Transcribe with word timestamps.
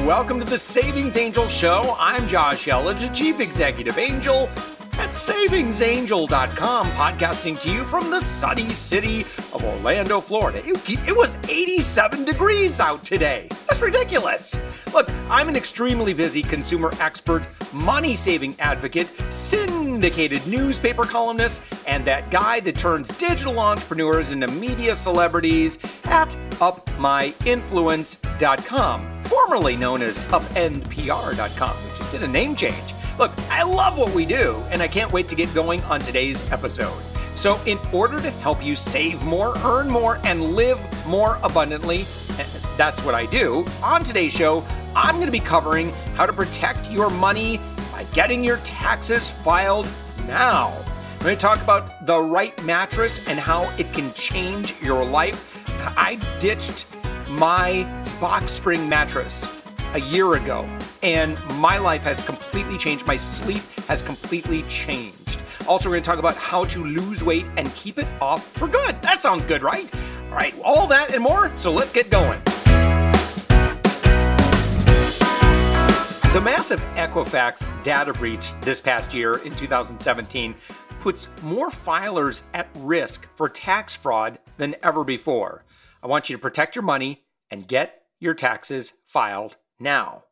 welcome 0.00 0.40
to 0.40 0.46
the 0.46 0.56
Savings 0.56 1.16
Angel 1.16 1.46
Show. 1.48 1.96
I'm 1.98 2.26
Josh 2.26 2.66
Elledge, 2.66 3.14
Chief 3.14 3.40
Executive 3.40 3.98
Angel 3.98 4.48
at 4.94 5.10
savingsangel.com, 5.10 6.90
podcasting 6.92 7.60
to 7.60 7.70
you 7.72 7.84
from 7.84 8.10
the 8.10 8.20
sunny 8.20 8.70
city 8.70 9.20
of 9.52 9.62
Orlando, 9.64 10.20
Florida. 10.20 10.60
It, 10.64 10.76
it, 11.08 11.16
was 11.16 11.36
87 11.48 12.24
degrees 12.24 12.80
out 12.80 13.04
today. 13.04 13.46
That's 13.68 13.82
ridiculous. 13.82 14.58
Look, 14.92 15.08
I'm 15.28 15.48
an 15.48 15.54
extremely 15.56 16.12
busy 16.12 16.42
consumer 16.42 16.90
expert, 17.00 17.42
money 17.72 18.14
saving 18.14 18.54
advocate, 18.60 19.08
syndicated 19.30 20.46
newspaper 20.46 21.04
columnist, 21.04 21.62
and 21.86 22.04
that 22.04 22.30
guy 22.30 22.60
that 22.60 22.76
turns 22.76 23.08
digital 23.18 23.58
entrepreneurs 23.58 24.30
into 24.30 24.46
media 24.48 24.94
celebrities 24.94 25.78
at 26.04 26.28
upmyinfluence.com, 26.60 29.24
formerly 29.24 29.76
known 29.76 30.02
as 30.02 30.18
upendpr.com, 30.18 31.76
which 31.76 32.10
did 32.10 32.22
a 32.22 32.28
name 32.28 32.54
change. 32.54 32.94
Look, 33.18 33.32
I 33.50 33.62
love 33.62 33.98
what 33.98 34.14
we 34.14 34.24
do, 34.24 34.54
and 34.70 34.82
I 34.82 34.88
can't 34.88 35.12
wait 35.12 35.28
to 35.28 35.34
get 35.34 35.52
going 35.54 35.82
on 35.84 36.00
today's 36.00 36.50
episode. 36.50 36.96
So, 37.34 37.60
in 37.66 37.78
order 37.92 38.18
to 38.20 38.30
help 38.30 38.64
you 38.64 38.74
save 38.74 39.22
more, 39.22 39.56
earn 39.64 39.88
more, 39.88 40.18
and 40.24 40.54
live 40.54 40.80
more 41.06 41.38
abundantly, 41.42 42.06
eh, 42.38 42.46
that's 42.76 43.04
what 43.04 43.14
I 43.14 43.26
do. 43.26 43.66
On 43.82 44.02
today's 44.02 44.32
show, 44.32 44.64
I'm 44.96 45.16
going 45.16 45.26
to 45.26 45.32
be 45.32 45.40
covering 45.40 45.90
how 46.14 46.26
to 46.26 46.32
protect 46.32 46.90
your 46.90 47.10
money 47.10 47.60
by 47.90 48.04
getting 48.12 48.42
your 48.42 48.58
taxes 48.58 49.30
filed 49.30 49.88
now. 50.26 50.74
I'm 51.14 51.18
going 51.24 51.36
to 51.36 51.40
talk 51.40 51.62
about 51.62 52.06
the 52.06 52.18
right 52.18 52.60
mattress 52.64 53.26
and 53.28 53.38
how 53.38 53.70
it 53.78 53.92
can 53.92 54.12
change 54.14 54.74
your 54.82 55.04
life. 55.04 55.48
I 55.96 56.16
ditched 56.40 56.86
my 57.28 57.84
box 58.20 58.52
spring 58.52 58.88
mattress 58.88 59.61
a 59.94 60.00
year 60.00 60.34
ago, 60.34 60.66
and 61.02 61.38
my 61.56 61.78
life 61.78 62.02
has 62.02 62.20
completely 62.24 62.78
changed. 62.78 63.06
My 63.06 63.16
sleep 63.16 63.62
has 63.88 64.00
completely 64.00 64.62
changed. 64.62 65.42
Also, 65.68 65.88
we're 65.88 65.96
going 65.96 66.02
to 66.02 66.06
talk 66.06 66.18
about 66.18 66.36
how 66.36 66.64
to 66.64 66.84
lose 66.84 67.22
weight 67.22 67.46
and 67.56 67.72
keep 67.74 67.98
it 67.98 68.06
off 68.20 68.46
for 68.52 68.66
good. 68.66 69.00
That 69.02 69.22
sounds 69.22 69.44
good, 69.44 69.62
right? 69.62 69.88
All 70.30 70.36
right, 70.36 70.54
all 70.64 70.86
that 70.86 71.12
and 71.12 71.22
more. 71.22 71.52
So 71.56 71.72
let's 71.72 71.92
get 71.92 72.10
going. 72.10 72.40
The 76.32 76.40
massive 76.40 76.80
Equifax 76.94 77.68
data 77.84 78.14
breach 78.14 78.52
this 78.62 78.80
past 78.80 79.12
year 79.12 79.36
in 79.44 79.54
2017 79.54 80.54
puts 81.00 81.28
more 81.42 81.68
filers 81.68 82.42
at 82.54 82.68
risk 82.76 83.28
for 83.34 83.50
tax 83.50 83.94
fraud 83.94 84.38
than 84.56 84.74
ever 84.82 85.04
before. 85.04 85.64
I 86.02 86.06
want 86.06 86.30
you 86.30 86.36
to 86.36 86.40
protect 86.40 86.74
your 86.74 86.84
money 86.84 87.24
and 87.50 87.68
get 87.68 88.04
your 88.18 88.32
taxes 88.32 88.94
filed 89.06 89.58
now. 89.82 90.24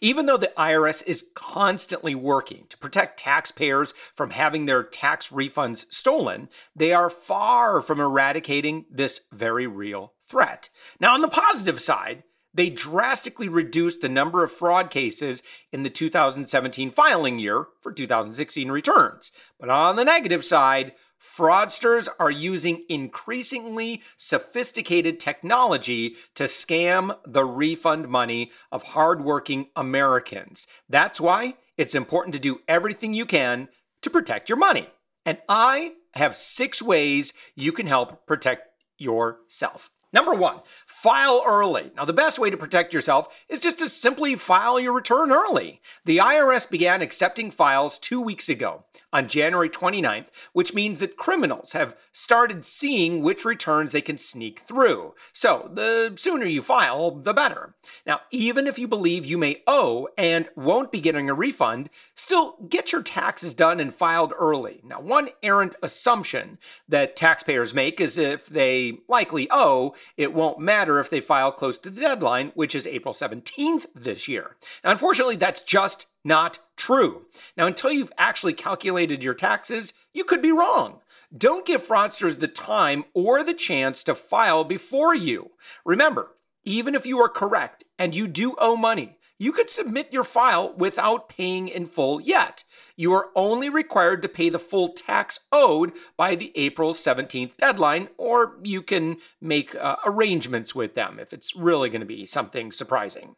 Even 0.00 0.26
though 0.26 0.36
the 0.36 0.52
IRS 0.58 1.06
is 1.06 1.30
constantly 1.34 2.14
working 2.14 2.64
to 2.68 2.78
protect 2.78 3.20
taxpayers 3.20 3.94
from 4.14 4.30
having 4.30 4.66
their 4.66 4.82
tax 4.82 5.28
refunds 5.28 5.86
stolen, 5.88 6.48
they 6.74 6.92
are 6.92 7.08
far 7.08 7.80
from 7.80 8.00
eradicating 8.00 8.86
this 8.90 9.20
very 9.32 9.66
real 9.66 10.14
threat. 10.26 10.68
Now, 11.00 11.14
on 11.14 11.20
the 11.20 11.28
positive 11.28 11.80
side, 11.80 12.24
they 12.52 12.70
drastically 12.70 13.48
reduced 13.48 14.00
the 14.00 14.08
number 14.08 14.42
of 14.42 14.50
fraud 14.50 14.90
cases 14.90 15.42
in 15.70 15.84
the 15.84 15.90
2017 15.90 16.90
filing 16.90 17.38
year 17.38 17.66
for 17.80 17.92
2016 17.92 18.70
returns. 18.70 19.32
But 19.60 19.68
on 19.68 19.96
the 19.96 20.04
negative 20.04 20.44
side, 20.44 20.92
fraudsters 21.22 22.08
are 22.18 22.30
using 22.30 22.84
increasingly 22.88 24.02
sophisticated 24.16 25.20
technology 25.20 26.16
to 26.34 26.44
scam 26.44 27.16
the 27.26 27.44
refund 27.44 28.08
money 28.08 28.50
of 28.72 28.82
hardworking 28.82 29.68
Americans. 29.76 30.66
That's 30.88 31.20
why 31.20 31.56
it's 31.76 31.94
important 31.94 32.34
to 32.34 32.40
do 32.40 32.60
everything 32.66 33.14
you 33.14 33.26
can 33.26 33.68
to 34.02 34.10
protect 34.10 34.48
your 34.48 34.58
money. 34.58 34.88
And 35.24 35.38
I 35.48 35.92
have 36.14 36.36
six 36.36 36.80
ways 36.80 37.32
you 37.54 37.72
can 37.72 37.86
help 37.86 38.26
protect 38.26 38.68
yourself. 38.96 39.90
Number 40.12 40.34
one, 40.34 40.60
file 41.02 41.44
early. 41.46 41.92
Now, 41.94 42.04
the 42.04 42.12
best 42.12 42.40
way 42.40 42.50
to 42.50 42.56
protect 42.56 42.92
yourself 42.92 43.28
is 43.48 43.60
just 43.60 43.78
to 43.78 43.88
simply 43.88 44.34
file 44.34 44.80
your 44.80 44.92
return 44.92 45.30
early. 45.30 45.80
The 46.04 46.18
IRS 46.18 46.68
began 46.68 47.02
accepting 47.02 47.52
files 47.52 47.98
two 47.98 48.20
weeks 48.20 48.48
ago 48.48 48.84
on 49.12 49.28
January 49.28 49.70
29th, 49.70 50.26
which 50.52 50.74
means 50.74 50.98
that 50.98 51.16
criminals 51.16 51.72
have 51.72 51.96
started 52.10 52.64
seeing 52.64 53.22
which 53.22 53.44
returns 53.44 53.92
they 53.92 54.00
can 54.00 54.18
sneak 54.18 54.58
through. 54.60 55.14
So, 55.32 55.70
the 55.72 56.14
sooner 56.16 56.46
you 56.46 56.62
file, 56.62 57.12
the 57.12 57.32
better. 57.32 57.74
Now, 58.04 58.20
even 58.32 58.66
if 58.66 58.76
you 58.76 58.88
believe 58.88 59.24
you 59.24 59.38
may 59.38 59.62
owe 59.68 60.08
and 60.18 60.48
won't 60.56 60.90
be 60.90 61.00
getting 61.00 61.30
a 61.30 61.34
refund, 61.34 61.90
still 62.16 62.56
get 62.68 62.90
your 62.90 63.02
taxes 63.02 63.54
done 63.54 63.78
and 63.78 63.94
filed 63.94 64.32
early. 64.36 64.80
Now, 64.84 65.00
one 65.00 65.28
errant 65.44 65.76
assumption 65.80 66.58
that 66.88 67.14
taxpayers 67.14 67.72
make 67.72 68.00
is 68.00 68.18
if 68.18 68.46
they 68.46 68.98
likely 69.08 69.46
owe, 69.50 69.94
it 70.16 70.34
won't 70.34 70.58
matter 70.58 70.87
if 70.96 71.10
they 71.10 71.20
file 71.20 71.52
close 71.52 71.76
to 71.78 71.90
the 71.90 72.00
deadline, 72.00 72.52
which 72.54 72.74
is 72.74 72.86
April 72.86 73.12
17th 73.12 73.86
this 73.94 74.28
year. 74.28 74.56
Now, 74.82 74.90
unfortunately, 74.90 75.36
that's 75.36 75.60
just 75.60 76.06
not 76.24 76.60
true. 76.76 77.26
Now, 77.56 77.66
until 77.66 77.92
you've 77.92 78.12
actually 78.16 78.54
calculated 78.54 79.22
your 79.22 79.34
taxes, 79.34 79.92
you 80.14 80.24
could 80.24 80.40
be 80.40 80.52
wrong. 80.52 81.00
Don't 81.36 81.66
give 81.66 81.86
fraudsters 81.86 82.40
the 82.40 82.48
time 82.48 83.04
or 83.12 83.44
the 83.44 83.52
chance 83.52 84.02
to 84.04 84.14
file 84.14 84.64
before 84.64 85.14
you. 85.14 85.50
Remember, 85.84 86.30
even 86.64 86.94
if 86.94 87.04
you 87.04 87.18
are 87.18 87.28
correct 87.28 87.84
and 87.98 88.14
you 88.14 88.26
do 88.26 88.54
owe 88.58 88.76
money, 88.76 89.17
you 89.38 89.52
could 89.52 89.70
submit 89.70 90.12
your 90.12 90.24
file 90.24 90.74
without 90.76 91.28
paying 91.28 91.68
in 91.68 91.86
full 91.86 92.20
yet. 92.20 92.64
You 92.96 93.12
are 93.14 93.28
only 93.36 93.68
required 93.68 94.20
to 94.22 94.28
pay 94.28 94.48
the 94.48 94.58
full 94.58 94.92
tax 94.92 95.46
owed 95.52 95.92
by 96.16 96.34
the 96.34 96.52
April 96.56 96.92
17th 96.92 97.56
deadline, 97.56 98.08
or 98.18 98.58
you 98.62 98.82
can 98.82 99.18
make 99.40 99.74
uh, 99.76 99.96
arrangements 100.04 100.74
with 100.74 100.94
them 100.94 101.18
if 101.20 101.32
it's 101.32 101.54
really 101.54 101.88
going 101.88 102.00
to 102.00 102.06
be 102.06 102.26
something 102.26 102.72
surprising. 102.72 103.36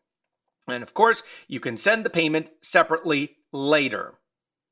And 0.66 0.82
of 0.82 0.94
course, 0.94 1.22
you 1.48 1.60
can 1.60 1.76
send 1.76 2.04
the 2.04 2.10
payment 2.10 2.48
separately 2.62 3.36
later. 3.52 4.14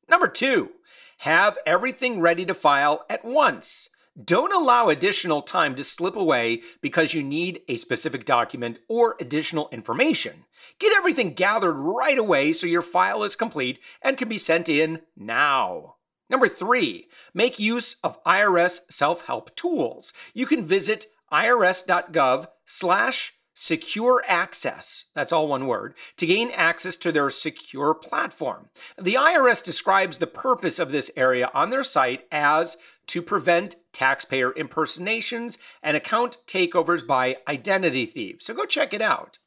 Number 0.08 0.28
two, 0.28 0.70
have 1.18 1.58
everything 1.66 2.20
ready 2.20 2.46
to 2.46 2.54
file 2.54 3.04
at 3.10 3.24
once. 3.24 3.90
Don't 4.22 4.52
allow 4.52 4.88
additional 4.88 5.42
time 5.42 5.76
to 5.76 5.84
slip 5.84 6.16
away 6.16 6.62
because 6.80 7.14
you 7.14 7.22
need 7.22 7.60
a 7.68 7.76
specific 7.76 8.24
document 8.24 8.78
or 8.88 9.14
additional 9.20 9.68
information. 9.70 10.44
Get 10.80 10.92
everything 10.96 11.34
gathered 11.34 11.74
right 11.74 12.18
away 12.18 12.52
so 12.52 12.66
your 12.66 12.82
file 12.82 13.22
is 13.22 13.36
complete 13.36 13.78
and 14.02 14.16
can 14.16 14.28
be 14.28 14.38
sent 14.38 14.68
in 14.68 15.02
now. 15.16 15.94
Number 16.28 16.48
three, 16.48 17.06
make 17.32 17.60
use 17.60 17.96
of 18.02 18.22
IRS 18.24 18.80
self-help 18.90 19.54
tools. 19.54 20.12
You 20.34 20.46
can 20.46 20.66
visit 20.66 21.06
irs.gov 21.32 22.48
slash 22.64 23.34
secure 23.60 24.22
access, 24.28 25.06
that's 25.16 25.32
all 25.32 25.48
one 25.48 25.66
word, 25.66 25.92
to 26.16 26.26
gain 26.26 26.48
access 26.52 26.94
to 26.94 27.10
their 27.10 27.28
secure 27.28 27.92
platform. 27.92 28.68
The 28.96 29.14
IRS 29.14 29.64
describes 29.64 30.18
the 30.18 30.28
purpose 30.28 30.78
of 30.78 30.92
this 30.92 31.10
area 31.16 31.50
on 31.52 31.70
their 31.70 31.82
site 31.82 32.24
as 32.30 32.76
to 33.08 33.20
prevent 33.20 33.74
taxpayer 33.92 34.52
impersonations 34.56 35.58
and 35.82 35.96
account 35.96 36.38
takeovers 36.46 37.04
by 37.04 37.38
identity 37.48 38.06
thieves. 38.06 38.46
So 38.46 38.54
go 38.54 38.64
check 38.64 38.94
it 38.94 39.02
out. 39.02 39.38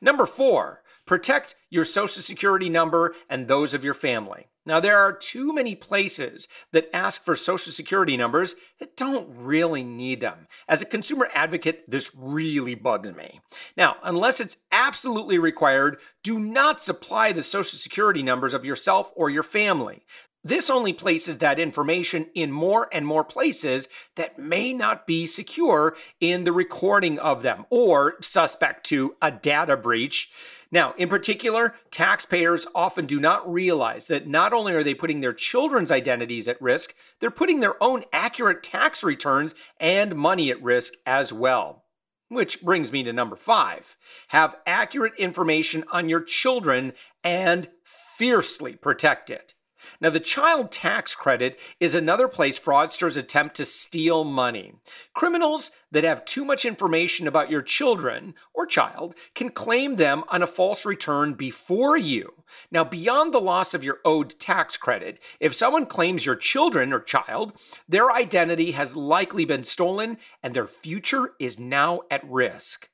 Number 0.00 0.24
four, 0.24 0.84
protect 1.04 1.56
your 1.68 1.84
social 1.84 2.22
security 2.22 2.68
number 2.68 3.12
and 3.28 3.48
those 3.48 3.74
of 3.74 3.82
your 3.82 3.94
family. 3.94 4.46
Now, 4.68 4.80
there 4.80 4.98
are 4.98 5.14
too 5.14 5.54
many 5.54 5.74
places 5.74 6.46
that 6.72 6.94
ask 6.94 7.24
for 7.24 7.34
social 7.34 7.72
security 7.72 8.18
numbers 8.18 8.54
that 8.80 8.98
don't 8.98 9.26
really 9.34 9.82
need 9.82 10.20
them. 10.20 10.46
As 10.68 10.82
a 10.82 10.86
consumer 10.86 11.30
advocate, 11.34 11.88
this 11.88 12.14
really 12.14 12.74
bugs 12.74 13.16
me. 13.16 13.40
Now, 13.78 13.96
unless 14.02 14.40
it's 14.40 14.58
absolutely 14.70 15.38
required, 15.38 15.96
do 16.22 16.38
not 16.38 16.82
supply 16.82 17.32
the 17.32 17.42
social 17.42 17.78
security 17.78 18.22
numbers 18.22 18.52
of 18.52 18.66
yourself 18.66 19.10
or 19.16 19.30
your 19.30 19.42
family. 19.42 20.04
This 20.44 20.68
only 20.68 20.92
places 20.92 21.38
that 21.38 21.58
information 21.58 22.26
in 22.34 22.52
more 22.52 22.88
and 22.92 23.06
more 23.06 23.24
places 23.24 23.88
that 24.16 24.38
may 24.38 24.74
not 24.74 25.06
be 25.06 25.24
secure 25.24 25.96
in 26.20 26.44
the 26.44 26.52
recording 26.52 27.18
of 27.18 27.40
them 27.40 27.64
or 27.70 28.16
suspect 28.20 28.84
to 28.86 29.16
a 29.22 29.30
data 29.30 29.78
breach. 29.78 30.30
Now, 30.70 30.92
in 30.98 31.08
particular, 31.08 31.74
taxpayers 31.90 32.66
often 32.74 33.06
do 33.06 33.18
not 33.18 33.50
realize 33.50 34.06
that 34.08 34.26
not 34.26 34.52
only 34.52 34.74
are 34.74 34.84
they 34.84 34.94
putting 34.94 35.20
their 35.20 35.32
children's 35.32 35.90
identities 35.90 36.46
at 36.46 36.60
risk, 36.60 36.94
they're 37.20 37.30
putting 37.30 37.60
their 37.60 37.82
own 37.82 38.04
accurate 38.12 38.62
tax 38.62 39.02
returns 39.02 39.54
and 39.80 40.14
money 40.14 40.50
at 40.50 40.62
risk 40.62 40.92
as 41.06 41.32
well. 41.32 41.84
Which 42.28 42.60
brings 42.60 42.92
me 42.92 43.02
to 43.04 43.12
number 43.14 43.36
five 43.36 43.96
have 44.28 44.56
accurate 44.66 45.14
information 45.16 45.84
on 45.90 46.10
your 46.10 46.20
children 46.20 46.92
and 47.24 47.70
fiercely 48.18 48.74
protect 48.74 49.30
it. 49.30 49.54
Now, 50.00 50.10
the 50.10 50.20
child 50.20 50.70
tax 50.70 51.14
credit 51.14 51.58
is 51.80 51.94
another 51.94 52.28
place 52.28 52.58
fraudsters 52.58 53.16
attempt 53.16 53.56
to 53.56 53.64
steal 53.64 54.24
money. 54.24 54.74
Criminals 55.14 55.70
that 55.90 56.04
have 56.04 56.24
too 56.24 56.44
much 56.44 56.64
information 56.64 57.26
about 57.26 57.50
your 57.50 57.62
children 57.62 58.34
or 58.54 58.66
child 58.66 59.14
can 59.34 59.50
claim 59.50 59.96
them 59.96 60.24
on 60.28 60.42
a 60.42 60.46
false 60.46 60.84
return 60.84 61.34
before 61.34 61.96
you. 61.96 62.44
Now, 62.70 62.84
beyond 62.84 63.32
the 63.32 63.40
loss 63.40 63.74
of 63.74 63.84
your 63.84 63.98
owed 64.04 64.38
tax 64.38 64.76
credit, 64.76 65.20
if 65.40 65.54
someone 65.54 65.86
claims 65.86 66.26
your 66.26 66.36
children 66.36 66.92
or 66.92 67.00
child, 67.00 67.52
their 67.88 68.10
identity 68.10 68.72
has 68.72 68.96
likely 68.96 69.44
been 69.44 69.64
stolen 69.64 70.18
and 70.42 70.54
their 70.54 70.66
future 70.66 71.32
is 71.38 71.58
now 71.58 72.00
at 72.10 72.28
risk. 72.28 72.88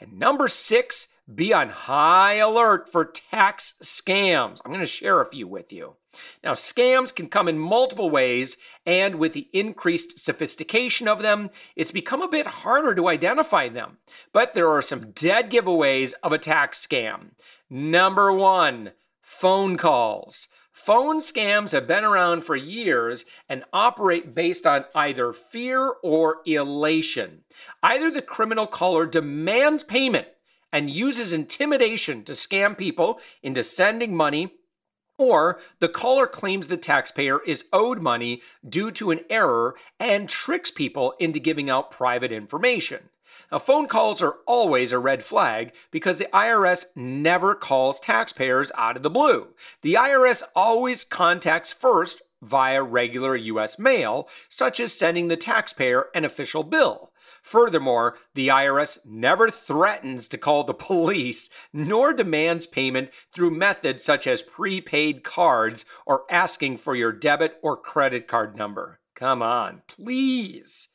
And 0.00 0.18
number 0.18 0.48
six, 0.48 1.13
be 1.32 1.52
on 1.52 1.70
high 1.70 2.34
alert 2.34 2.90
for 2.90 3.04
tax 3.04 3.74
scams. 3.82 4.60
I'm 4.64 4.70
going 4.70 4.80
to 4.80 4.86
share 4.86 5.20
a 5.20 5.30
few 5.30 5.46
with 5.46 5.72
you. 5.72 5.94
Now, 6.42 6.52
scams 6.52 7.14
can 7.14 7.28
come 7.28 7.48
in 7.48 7.58
multiple 7.58 8.10
ways, 8.10 8.56
and 8.86 9.16
with 9.16 9.32
the 9.32 9.48
increased 9.52 10.18
sophistication 10.18 11.08
of 11.08 11.22
them, 11.22 11.50
it's 11.76 11.90
become 11.90 12.22
a 12.22 12.28
bit 12.28 12.46
harder 12.46 12.94
to 12.94 13.08
identify 13.08 13.68
them. 13.68 13.98
But 14.32 14.54
there 14.54 14.70
are 14.70 14.82
some 14.82 15.10
dead 15.12 15.50
giveaways 15.50 16.14
of 16.22 16.32
a 16.32 16.38
tax 16.38 16.86
scam. 16.86 17.30
Number 17.68 18.32
one, 18.32 18.92
phone 19.20 19.76
calls. 19.76 20.48
Phone 20.72 21.20
scams 21.20 21.72
have 21.72 21.86
been 21.86 22.04
around 22.04 22.44
for 22.44 22.56
years 22.56 23.24
and 23.48 23.64
operate 23.72 24.34
based 24.34 24.66
on 24.66 24.84
either 24.94 25.32
fear 25.32 25.94
or 26.02 26.42
elation. 26.44 27.44
Either 27.82 28.10
the 28.10 28.20
criminal 28.20 28.66
caller 28.66 29.06
demands 29.06 29.82
payment 29.82 30.28
and 30.74 30.90
uses 30.90 31.32
intimidation 31.32 32.24
to 32.24 32.32
scam 32.32 32.76
people 32.76 33.20
into 33.44 33.62
sending 33.62 34.14
money, 34.14 34.54
or 35.16 35.60
the 35.78 35.88
caller 35.88 36.26
claims 36.26 36.66
the 36.66 36.76
taxpayer 36.76 37.40
is 37.44 37.66
owed 37.72 38.02
money 38.02 38.42
due 38.68 38.90
to 38.90 39.12
an 39.12 39.20
error 39.30 39.76
and 40.00 40.28
tricks 40.28 40.72
people 40.72 41.14
into 41.20 41.38
giving 41.38 41.70
out 41.70 41.92
private 41.92 42.32
information. 42.32 43.08
Now, 43.52 43.58
phone 43.58 43.86
calls 43.86 44.20
are 44.20 44.38
always 44.46 44.90
a 44.90 44.98
red 44.98 45.22
flag 45.22 45.72
because 45.92 46.18
the 46.18 46.28
IRS 46.34 46.86
never 46.96 47.54
calls 47.54 48.00
taxpayers 48.00 48.72
out 48.76 48.96
of 48.96 49.04
the 49.04 49.10
blue. 49.10 49.54
The 49.82 49.94
IRS 49.94 50.42
always 50.56 51.04
contacts 51.04 51.70
first 51.70 52.20
via 52.42 52.82
regular 52.82 53.36
U.S. 53.36 53.78
mail, 53.78 54.28
such 54.48 54.80
as 54.80 54.92
sending 54.92 55.28
the 55.28 55.36
taxpayer 55.36 56.06
an 56.16 56.24
official 56.24 56.64
bill. 56.64 57.12
Furthermore, 57.42 58.16
the 58.34 58.48
IRS 58.48 59.04
never 59.04 59.50
threatens 59.50 60.28
to 60.28 60.38
call 60.38 60.64
the 60.64 60.74
police 60.74 61.50
nor 61.72 62.12
demands 62.12 62.66
payment 62.66 63.10
through 63.32 63.50
methods 63.50 64.04
such 64.04 64.26
as 64.26 64.42
prepaid 64.42 65.24
cards 65.24 65.84
or 66.06 66.24
asking 66.30 66.78
for 66.78 66.94
your 66.94 67.12
debit 67.12 67.58
or 67.62 67.76
credit 67.76 68.28
card 68.28 68.56
number. 68.56 69.00
Come 69.14 69.42
on, 69.42 69.82
please. 69.86 70.88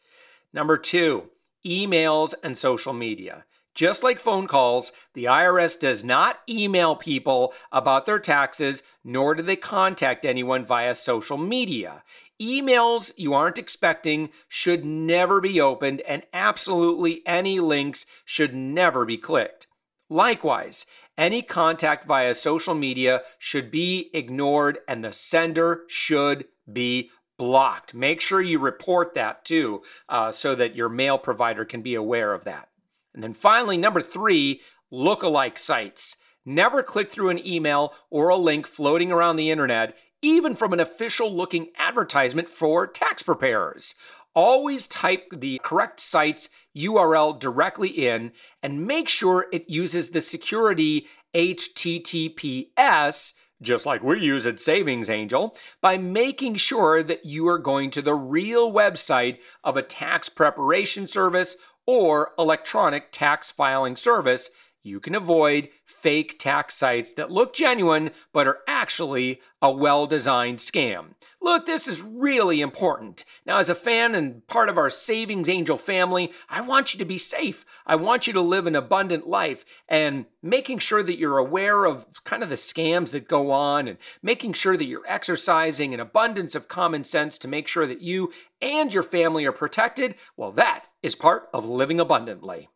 Number 0.53 0.77
two, 0.77 1.29
emails 1.65 2.33
and 2.43 2.57
social 2.57 2.93
media. 2.93 3.45
Just 3.75 4.03
like 4.03 4.19
phone 4.19 4.47
calls, 4.47 4.91
the 5.13 5.25
IRS 5.25 5.79
does 5.79 6.03
not 6.03 6.39
email 6.49 6.95
people 6.95 7.53
about 7.71 8.05
their 8.05 8.19
taxes, 8.19 8.83
nor 9.05 9.35
do 9.35 9.43
they 9.43 9.55
contact 9.55 10.25
anyone 10.25 10.65
via 10.65 10.93
social 10.93 11.37
media. 11.37 12.03
Emails 12.41 13.12
you 13.18 13.33
aren't 13.33 13.57
expecting 13.57 14.30
should 14.47 14.86
never 14.86 15.41
be 15.41 15.59
opened, 15.59 16.01
and 16.01 16.24
absolutely 16.33 17.21
any 17.25 17.59
links 17.59 18.06
should 18.24 18.56
never 18.56 19.06
be 19.06 19.18
clicked. 19.18 19.68
Likewise, 20.09 20.86
any 21.18 21.41
contact 21.41 22.07
via 22.07 22.33
social 22.33 22.74
media 22.74 23.21
should 23.38 23.69
be 23.69 24.09
ignored, 24.13 24.80
and 24.88 25.03
the 25.03 25.12
sender 25.12 25.81
should 25.88 26.45
be 26.71 27.09
blocked. 27.38 27.94
Make 27.94 28.21
sure 28.21 28.42
you 28.42 28.59
report 28.59 29.13
that 29.15 29.44
too, 29.44 29.83
uh, 30.07 30.31
so 30.31 30.56
that 30.56 30.75
your 30.75 30.89
mail 30.89 31.18
provider 31.18 31.65
can 31.65 31.81
be 31.81 31.95
aware 31.95 32.33
of 32.33 32.45
that. 32.45 32.69
And 33.13 33.21
then 33.21 33.33
finally, 33.33 33.77
number 33.77 34.01
three, 34.01 34.62
lookalike 34.92 35.57
sites. 35.57 36.15
Never 36.49 36.81
click 36.81 37.11
through 37.11 37.29
an 37.29 37.45
email 37.45 37.93
or 38.09 38.29
a 38.29 38.35
link 38.35 38.65
floating 38.65 39.11
around 39.11 39.35
the 39.35 39.51
internet, 39.51 39.95
even 40.23 40.55
from 40.55 40.73
an 40.73 40.79
official 40.79 41.31
looking 41.31 41.67
advertisement 41.77 42.49
for 42.49 42.87
tax 42.87 43.21
preparers. 43.21 43.93
Always 44.33 44.87
type 44.87 45.27
the 45.31 45.61
correct 45.63 45.99
site's 45.99 46.49
URL 46.75 47.39
directly 47.39 47.89
in 47.89 48.31
and 48.63 48.87
make 48.87 49.07
sure 49.09 49.45
it 49.51 49.69
uses 49.69 50.09
the 50.09 50.21
security 50.21 51.05
HTTPS 51.35 53.33
just 53.61 53.85
like 53.85 54.01
we 54.01 54.19
use 54.19 54.47
at 54.47 54.59
Savings 54.59 55.09
Angel, 55.09 55.55
by 55.81 55.97
making 55.97 56.55
sure 56.55 57.03
that 57.03 57.25
you 57.25 57.45
are 57.49 57.59
going 57.59 57.91
to 57.91 58.01
the 58.01 58.15
real 58.15 58.71
website 58.71 59.39
of 59.65 59.75
a 59.75 59.83
tax 59.83 60.29
preparation 60.29 61.05
service 61.07 61.57
or 61.85 62.31
electronic 62.39 63.11
tax 63.11 63.51
filing 63.51 63.97
service, 63.97 64.49
you 64.81 65.01
can 65.01 65.13
avoid 65.13 65.67
fake 66.01 66.39
tax 66.39 66.75
sites 66.75 67.13
that 67.13 67.31
look 67.31 67.53
genuine 67.53 68.11
but 68.33 68.47
are 68.47 68.59
actually 68.67 69.41
a 69.61 69.71
well 69.71 70.07
designed 70.07 70.59
scam. 70.59 71.15
Look, 71.41 71.65
this 71.65 71.87
is 71.87 72.01
really 72.01 72.59
important. 72.59 73.23
Now, 73.45 73.59
as 73.59 73.69
a 73.69 73.75
fan 73.75 74.13
and 74.13 74.45
part 74.47 74.67
of 74.67 74.77
our 74.77 74.89
Savings 74.89 75.47
Angel 75.47 75.77
family, 75.77 76.31
I 76.49 76.59
want 76.61 76.93
you 76.93 76.97
to 76.99 77.05
be 77.05 77.17
safe. 77.17 77.65
I 77.85 77.95
want 77.95 78.27
you 78.27 78.33
to 78.33 78.41
live 78.41 78.67
an 78.67 78.75
abundant 78.75 79.25
life 79.25 79.63
and 79.87 80.25
making 80.43 80.79
sure 80.79 81.01
that 81.01 81.17
you're 81.17 81.37
aware 81.37 81.85
of 81.85 82.05
kind 82.25 82.43
of 82.43 82.49
the 82.49 82.55
scams 82.55 83.11
that 83.11 83.29
go 83.29 83.51
on 83.51 83.87
and 83.87 83.97
making 84.21 84.53
sure 84.53 84.75
that 84.75 84.85
you're 84.85 85.07
exercising 85.07 85.93
an 85.93 86.01
abundance 86.01 86.55
of 86.55 86.67
common 86.67 87.05
sense 87.05 87.37
to 87.37 87.47
make 87.47 87.67
sure 87.67 87.87
that 87.87 88.01
you 88.01 88.33
and 88.61 88.93
your 88.93 89.03
family 89.03 89.45
are 89.45 89.53
protected. 89.53 90.15
Well, 90.35 90.51
that 90.53 90.85
is 91.01 91.15
part 91.15 91.47
of 91.53 91.65
living 91.65 92.01
abundantly. 92.01 92.69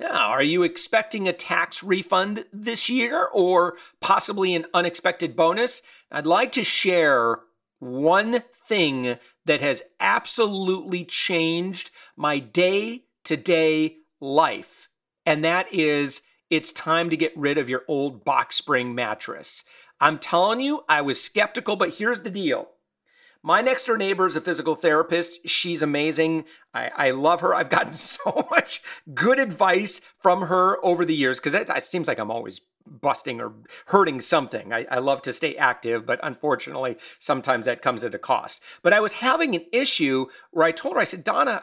Now, 0.00 0.28
are 0.28 0.42
you 0.42 0.62
expecting 0.62 1.26
a 1.26 1.32
tax 1.32 1.82
refund 1.82 2.44
this 2.52 2.88
year 2.88 3.28
or 3.32 3.76
possibly 4.00 4.54
an 4.54 4.66
unexpected 4.72 5.34
bonus? 5.34 5.82
I'd 6.10 6.26
like 6.26 6.52
to 6.52 6.62
share 6.62 7.40
one 7.80 8.42
thing 8.66 9.16
that 9.44 9.60
has 9.60 9.82
absolutely 9.98 11.04
changed 11.04 11.90
my 12.16 12.38
day 12.38 13.04
to 13.24 13.36
day 13.36 13.96
life, 14.20 14.88
and 15.26 15.44
that 15.44 15.72
is 15.72 16.22
it's 16.50 16.72
time 16.72 17.10
to 17.10 17.16
get 17.16 17.36
rid 17.36 17.58
of 17.58 17.68
your 17.68 17.82
old 17.88 18.24
box 18.24 18.56
spring 18.56 18.94
mattress. 18.94 19.64
I'm 20.00 20.18
telling 20.18 20.60
you, 20.60 20.84
I 20.88 21.02
was 21.02 21.22
skeptical, 21.22 21.76
but 21.76 21.94
here's 21.94 22.20
the 22.20 22.30
deal. 22.30 22.68
My 23.42 23.60
next 23.60 23.86
door 23.86 23.96
neighbor 23.96 24.26
is 24.26 24.36
a 24.36 24.40
physical 24.40 24.74
therapist. 24.74 25.46
She's 25.48 25.80
amazing. 25.80 26.44
I, 26.74 26.90
I 26.96 27.10
love 27.12 27.40
her. 27.40 27.54
I've 27.54 27.70
gotten 27.70 27.92
so 27.94 28.46
much 28.50 28.82
good 29.14 29.38
advice 29.38 30.00
from 30.18 30.42
her 30.42 30.84
over 30.84 31.04
the 31.04 31.14
years 31.14 31.38
because 31.38 31.54
it, 31.54 31.68
it 31.68 31.82
seems 31.84 32.08
like 32.08 32.18
I'm 32.18 32.30
always 32.30 32.60
busting 32.88 33.40
or 33.40 33.52
hurting 33.86 34.20
something. 34.20 34.72
I, 34.72 34.86
I, 34.90 34.98
love 34.98 35.22
to 35.22 35.32
stay 35.32 35.56
active, 35.56 36.06
but 36.06 36.20
unfortunately, 36.22 36.96
sometimes 37.18 37.66
that 37.66 37.82
comes 37.82 38.04
at 38.04 38.14
a 38.14 38.18
cost. 38.18 38.62
But 38.82 38.92
I 38.92 39.00
was 39.00 39.12
having 39.14 39.54
an 39.54 39.64
issue 39.72 40.26
where 40.50 40.66
I 40.66 40.72
told 40.72 40.94
her, 40.94 41.00
I 41.00 41.04
said, 41.04 41.24
Donna, 41.24 41.62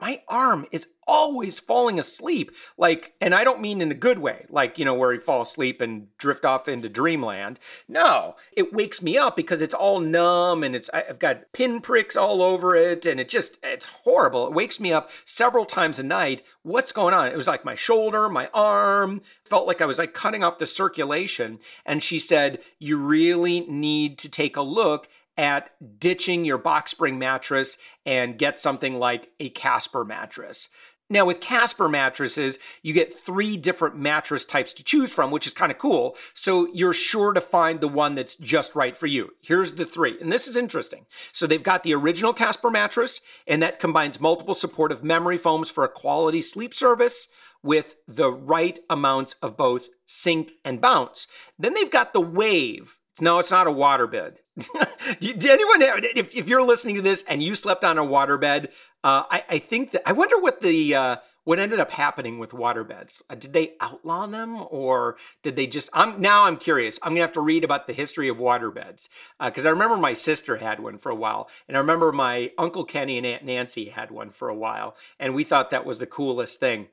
my 0.00 0.22
arm 0.28 0.66
is 0.70 0.88
always 1.06 1.58
falling 1.58 1.98
asleep. 1.98 2.52
Like, 2.76 3.14
and 3.20 3.34
I 3.34 3.44
don't 3.44 3.60
mean 3.60 3.80
in 3.80 3.90
a 3.90 3.94
good 3.94 4.18
way, 4.18 4.46
like, 4.48 4.78
you 4.78 4.84
know, 4.84 4.94
where 4.94 5.12
you 5.12 5.20
fall 5.20 5.42
asleep 5.42 5.80
and 5.80 6.08
drift 6.18 6.44
off 6.44 6.68
into 6.68 6.88
dreamland. 6.88 7.58
No, 7.88 8.36
it 8.52 8.72
wakes 8.72 9.02
me 9.02 9.18
up 9.18 9.36
because 9.36 9.60
it's 9.60 9.74
all 9.74 10.00
numb 10.00 10.62
and 10.62 10.74
it's, 10.74 10.90
I've 10.90 11.18
got 11.18 11.52
pinpricks 11.52 12.16
all 12.16 12.42
over 12.42 12.74
it 12.76 13.06
and 13.06 13.20
it 13.20 13.28
just, 13.28 13.58
it's 13.62 13.86
horrible. 13.86 14.46
It 14.46 14.54
wakes 14.54 14.80
me 14.80 14.92
up 14.92 15.10
several 15.24 15.64
times 15.64 15.98
a 15.98 16.02
night. 16.02 16.44
What's 16.62 16.92
going 16.92 17.14
on? 17.14 17.28
It 17.28 17.36
was 17.36 17.48
like 17.48 17.64
my 17.64 17.74
shoulder, 17.74 18.28
my 18.28 18.48
arm, 18.54 19.22
felt 19.44 19.66
like 19.66 19.80
I 19.80 19.86
was 19.86 19.98
like 19.98 20.14
cutting 20.14 20.42
off 20.42 20.58
the 20.58 20.63
circulation. 20.66 21.58
And 21.84 22.02
she 22.02 22.18
said, 22.18 22.60
you 22.78 22.96
really 22.96 23.60
need 23.60 24.18
to 24.18 24.30
take 24.30 24.56
a 24.56 24.62
look 24.62 25.08
at 25.36 25.70
ditching 25.98 26.44
your 26.44 26.58
box 26.58 26.92
spring 26.92 27.18
mattress 27.18 27.76
and 28.06 28.38
get 28.38 28.58
something 28.58 28.94
like 28.98 29.28
a 29.40 29.50
Casper 29.50 30.04
mattress. 30.04 30.68
Now, 31.14 31.24
with 31.24 31.40
Casper 31.40 31.88
mattresses, 31.88 32.58
you 32.82 32.92
get 32.92 33.14
three 33.14 33.56
different 33.56 33.96
mattress 33.96 34.44
types 34.44 34.72
to 34.72 34.82
choose 34.82 35.14
from, 35.14 35.30
which 35.30 35.46
is 35.46 35.52
kind 35.52 35.70
of 35.70 35.78
cool. 35.78 36.16
So 36.34 36.66
you're 36.74 36.92
sure 36.92 37.32
to 37.32 37.40
find 37.40 37.80
the 37.80 37.86
one 37.86 38.16
that's 38.16 38.34
just 38.34 38.74
right 38.74 38.98
for 38.98 39.06
you. 39.06 39.30
Here's 39.40 39.70
the 39.70 39.84
three, 39.84 40.20
and 40.20 40.32
this 40.32 40.48
is 40.48 40.56
interesting. 40.56 41.06
So 41.30 41.46
they've 41.46 41.62
got 41.62 41.84
the 41.84 41.94
original 41.94 42.32
Casper 42.32 42.68
mattress, 42.68 43.20
and 43.46 43.62
that 43.62 43.78
combines 43.78 44.20
multiple 44.20 44.54
supportive 44.54 45.04
memory 45.04 45.36
foams 45.36 45.70
for 45.70 45.84
a 45.84 45.88
quality 45.88 46.40
sleep 46.40 46.74
service 46.74 47.28
with 47.62 47.94
the 48.08 48.32
right 48.32 48.80
amounts 48.90 49.34
of 49.34 49.56
both 49.56 49.90
sink 50.06 50.50
and 50.64 50.80
bounce. 50.80 51.28
Then 51.56 51.74
they've 51.74 51.88
got 51.88 52.12
the 52.12 52.20
Wave. 52.20 52.98
No, 53.20 53.38
it's 53.38 53.50
not 53.50 53.66
a 53.66 53.70
waterbed. 53.70 54.36
Did 55.20 55.46
anyone, 55.46 55.82
if, 55.82 56.34
if 56.34 56.48
you're 56.48 56.62
listening 56.62 56.96
to 56.96 57.02
this 57.02 57.22
and 57.28 57.42
you 57.42 57.54
slept 57.54 57.84
on 57.84 57.98
a 57.98 58.02
waterbed, 58.02 58.66
uh, 59.04 59.22
I, 59.30 59.44
I 59.48 59.58
think 59.58 59.92
that 59.92 60.02
I 60.08 60.12
wonder 60.12 60.38
what 60.38 60.60
the 60.60 60.94
uh, 60.94 61.16
what 61.44 61.58
ended 61.58 61.78
up 61.78 61.90
happening 61.90 62.38
with 62.38 62.50
waterbeds? 62.50 63.22
Uh, 63.28 63.34
did 63.34 63.52
they 63.52 63.74
outlaw 63.80 64.26
them, 64.26 64.64
or 64.70 65.16
did 65.42 65.56
they 65.56 65.66
just? 65.66 65.90
I'm 65.92 66.20
now 66.20 66.44
I'm 66.44 66.56
curious. 66.56 66.98
I'm 67.02 67.12
gonna 67.12 67.20
have 67.20 67.32
to 67.34 67.40
read 67.40 67.64
about 67.64 67.86
the 67.86 67.92
history 67.92 68.28
of 68.28 68.38
waterbeds 68.38 69.08
because 69.38 69.64
uh, 69.64 69.68
I 69.68 69.72
remember 69.72 69.96
my 69.96 70.14
sister 70.14 70.56
had 70.56 70.80
one 70.80 70.98
for 70.98 71.10
a 71.10 71.14
while, 71.14 71.48
and 71.68 71.76
I 71.76 71.80
remember 71.80 72.10
my 72.12 72.50
uncle 72.58 72.84
Kenny 72.84 73.18
and 73.18 73.26
Aunt 73.26 73.44
Nancy 73.44 73.90
had 73.90 74.10
one 74.10 74.30
for 74.30 74.48
a 74.48 74.56
while, 74.56 74.96
and 75.20 75.34
we 75.34 75.44
thought 75.44 75.70
that 75.70 75.86
was 75.86 75.98
the 75.98 76.06
coolest 76.06 76.58
thing. 76.58 76.88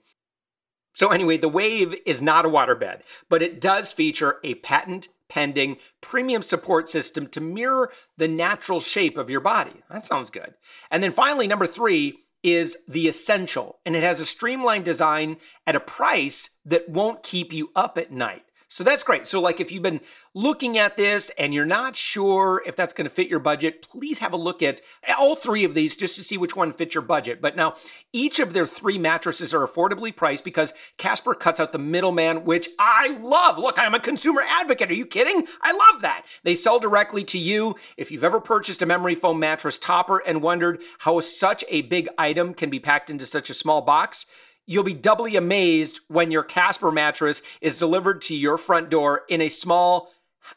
So 0.93 1.09
anyway, 1.09 1.37
the 1.37 1.47
Wave 1.47 1.95
is 2.05 2.21
not 2.21 2.45
a 2.45 2.49
waterbed, 2.49 3.01
but 3.29 3.41
it 3.41 3.61
does 3.61 3.93
feature 3.93 4.39
a 4.43 4.55
patent 4.55 5.07
pending 5.31 5.77
premium 6.01 6.41
support 6.41 6.89
system 6.89 7.25
to 7.25 7.39
mirror 7.39 7.89
the 8.17 8.27
natural 8.27 8.81
shape 8.81 9.17
of 9.17 9.29
your 9.29 9.39
body. 9.39 9.71
That 9.89 10.03
sounds 10.03 10.29
good. 10.29 10.53
And 10.91 11.01
then 11.01 11.13
finally, 11.13 11.47
number 11.47 11.65
three 11.65 12.19
is 12.43 12.77
the 12.87 13.07
essential, 13.07 13.79
and 13.85 13.95
it 13.95 14.03
has 14.03 14.19
a 14.19 14.25
streamlined 14.25 14.83
design 14.83 15.37
at 15.65 15.75
a 15.75 15.79
price 15.79 16.57
that 16.65 16.89
won't 16.89 17.23
keep 17.23 17.53
you 17.53 17.69
up 17.75 17.97
at 17.97 18.11
night. 18.11 18.43
So 18.71 18.85
that's 18.85 19.03
great. 19.03 19.27
So, 19.27 19.41
like, 19.41 19.59
if 19.59 19.69
you've 19.69 19.83
been 19.83 19.99
looking 20.33 20.77
at 20.77 20.95
this 20.95 21.29
and 21.37 21.53
you're 21.53 21.65
not 21.65 21.97
sure 21.97 22.63
if 22.65 22.77
that's 22.77 22.93
going 22.93 23.03
to 23.03 23.13
fit 23.13 23.27
your 23.27 23.39
budget, 23.39 23.81
please 23.81 24.19
have 24.19 24.31
a 24.31 24.37
look 24.37 24.63
at 24.63 24.79
all 25.19 25.35
three 25.35 25.65
of 25.65 25.73
these 25.73 25.97
just 25.97 26.15
to 26.15 26.23
see 26.23 26.37
which 26.37 26.55
one 26.55 26.71
fits 26.71 26.95
your 26.95 27.01
budget. 27.01 27.41
But 27.41 27.57
now, 27.57 27.73
each 28.13 28.39
of 28.39 28.53
their 28.53 28.65
three 28.65 28.97
mattresses 28.97 29.53
are 29.53 29.67
affordably 29.67 30.15
priced 30.15 30.45
because 30.45 30.73
Casper 30.97 31.33
cuts 31.33 31.59
out 31.59 31.73
the 31.73 31.79
middleman, 31.79 32.45
which 32.45 32.69
I 32.79 33.17
love. 33.21 33.57
Look, 33.57 33.77
I'm 33.77 33.93
a 33.93 33.99
consumer 33.99 34.41
advocate. 34.47 34.89
Are 34.89 34.93
you 34.93 35.05
kidding? 35.05 35.47
I 35.61 35.73
love 35.73 36.01
that. 36.03 36.23
They 36.43 36.55
sell 36.55 36.79
directly 36.79 37.25
to 37.25 37.37
you. 37.37 37.75
If 37.97 38.09
you've 38.09 38.23
ever 38.23 38.39
purchased 38.39 38.81
a 38.81 38.85
memory 38.85 39.15
foam 39.15 39.37
mattress 39.37 39.79
topper 39.79 40.19
and 40.19 40.41
wondered 40.41 40.81
how 40.99 41.19
such 41.19 41.65
a 41.67 41.81
big 41.81 42.07
item 42.17 42.53
can 42.53 42.69
be 42.69 42.79
packed 42.79 43.09
into 43.09 43.25
such 43.25 43.49
a 43.49 43.53
small 43.53 43.81
box, 43.81 44.27
You'll 44.71 44.83
be 44.83 44.93
doubly 44.93 45.35
amazed 45.35 45.99
when 46.07 46.31
your 46.31 46.43
Casper 46.43 46.93
mattress 46.93 47.41
is 47.59 47.77
delivered 47.77 48.21
to 48.21 48.35
your 48.35 48.57
front 48.57 48.89
door 48.89 49.23
in 49.27 49.41
a 49.41 49.49
small, 49.49 50.09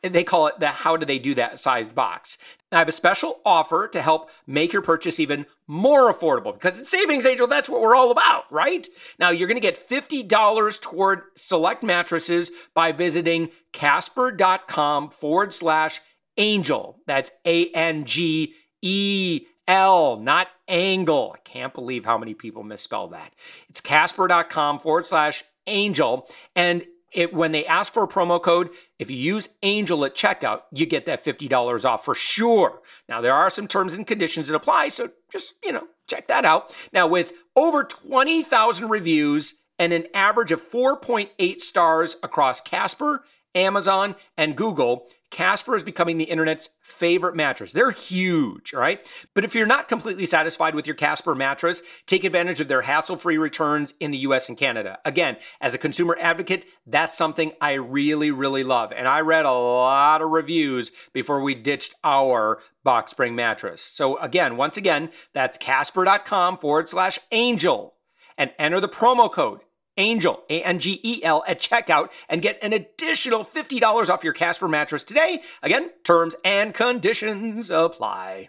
they 0.02 0.22
call 0.22 0.46
it 0.46 0.60
the 0.60 0.68
how 0.68 0.96
do 0.96 1.04
they 1.04 1.18
do 1.18 1.34
that 1.34 1.58
sized 1.58 1.96
box. 1.96 2.38
I 2.70 2.78
have 2.78 2.86
a 2.86 2.92
special 2.92 3.40
offer 3.44 3.88
to 3.88 4.00
help 4.00 4.30
make 4.46 4.72
your 4.72 4.82
purchase 4.82 5.18
even 5.18 5.46
more 5.66 6.14
affordable 6.14 6.52
because 6.52 6.78
it's 6.78 6.90
Savings 6.90 7.26
Angel, 7.26 7.48
that's 7.48 7.68
what 7.68 7.80
we're 7.80 7.96
all 7.96 8.12
about, 8.12 8.44
right? 8.52 8.86
Now, 9.18 9.30
you're 9.30 9.48
going 9.48 9.60
to 9.60 9.60
get 9.60 9.88
$50 9.88 10.80
toward 10.80 11.22
select 11.34 11.82
mattresses 11.82 12.52
by 12.72 12.92
visiting 12.92 13.50
casper.com 13.72 15.10
forward 15.10 15.52
slash 15.52 16.00
angel. 16.36 17.00
That's 17.08 17.32
A 17.44 17.66
N 17.70 18.04
G 18.04 18.54
E 18.80 19.46
L, 19.66 20.16
not 20.18 20.48
angle. 20.68 21.34
I 21.34 21.38
can't 21.40 21.74
believe 21.74 22.04
how 22.04 22.18
many 22.18 22.34
people 22.34 22.62
misspell 22.62 23.08
that. 23.08 23.32
It's 23.68 23.80
casper.com 23.80 24.78
forward 24.80 25.06
slash 25.06 25.44
angel. 25.66 26.28
And 26.54 26.84
it, 27.14 27.32
when 27.32 27.52
they 27.52 27.64
ask 27.64 27.92
for 27.92 28.02
a 28.02 28.08
promo 28.08 28.42
code, 28.42 28.70
if 28.98 29.10
you 29.10 29.16
use 29.16 29.48
Angel 29.62 30.04
at 30.04 30.16
checkout, 30.16 30.62
you 30.72 30.84
get 30.84 31.06
that 31.06 31.24
$50 31.24 31.84
off 31.84 32.04
for 32.04 32.14
sure. 32.14 32.82
Now, 33.08 33.20
there 33.20 33.34
are 33.34 33.50
some 33.50 33.68
terms 33.68 33.94
and 33.94 34.06
conditions 34.06 34.48
that 34.48 34.56
apply, 34.56 34.88
so 34.88 35.10
just, 35.30 35.54
you 35.62 35.72
know, 35.72 35.86
check 36.08 36.26
that 36.26 36.44
out. 36.44 36.74
Now, 36.92 37.06
with 37.06 37.32
over 37.54 37.84
20,000 37.84 38.88
reviews 38.88 39.62
and 39.78 39.92
an 39.92 40.06
average 40.12 40.50
of 40.50 40.60
4.8 40.60 41.60
stars 41.60 42.16
across 42.22 42.60
Casper 42.60 43.22
Amazon, 43.54 44.16
and 44.36 44.56
Google, 44.56 45.06
Casper 45.34 45.74
is 45.74 45.82
becoming 45.82 46.16
the 46.16 46.24
internet's 46.24 46.70
favorite 46.80 47.34
mattress. 47.34 47.72
They're 47.72 47.90
huge, 47.90 48.72
all 48.72 48.80
right? 48.80 49.04
But 49.34 49.44
if 49.44 49.52
you're 49.52 49.66
not 49.66 49.88
completely 49.88 50.26
satisfied 50.26 50.76
with 50.76 50.86
your 50.86 50.94
Casper 50.94 51.34
mattress, 51.34 51.82
take 52.06 52.22
advantage 52.22 52.60
of 52.60 52.68
their 52.68 52.82
hassle 52.82 53.16
free 53.16 53.36
returns 53.36 53.94
in 53.98 54.12
the 54.12 54.18
US 54.18 54.48
and 54.48 54.56
Canada. 54.56 55.00
Again, 55.04 55.36
as 55.60 55.74
a 55.74 55.78
consumer 55.78 56.16
advocate, 56.20 56.66
that's 56.86 57.16
something 57.16 57.50
I 57.60 57.72
really, 57.72 58.30
really 58.30 58.62
love. 58.62 58.92
And 58.92 59.08
I 59.08 59.22
read 59.22 59.44
a 59.44 59.50
lot 59.50 60.22
of 60.22 60.30
reviews 60.30 60.92
before 61.12 61.42
we 61.42 61.56
ditched 61.56 61.96
our 62.04 62.60
box 62.84 63.10
spring 63.10 63.34
mattress. 63.34 63.80
So, 63.80 64.16
again, 64.18 64.56
once 64.56 64.76
again, 64.76 65.10
that's 65.32 65.58
casper.com 65.58 66.58
forward 66.58 66.88
slash 66.88 67.18
angel 67.32 67.94
and 68.38 68.52
enter 68.56 68.78
the 68.78 68.88
promo 68.88 69.30
code 69.30 69.62
Angel, 69.96 70.42
A 70.50 70.62
N 70.62 70.78
G 70.78 71.00
E 71.02 71.22
L, 71.22 71.44
at 71.46 71.60
checkout 71.60 72.10
and 72.28 72.42
get 72.42 72.62
an 72.62 72.72
additional 72.72 73.44
$50 73.44 74.08
off 74.08 74.24
your 74.24 74.32
Casper 74.32 74.68
mattress 74.68 75.02
today. 75.02 75.42
Again, 75.62 75.90
terms 76.02 76.34
and 76.44 76.74
conditions 76.74 77.70
apply. 77.70 78.48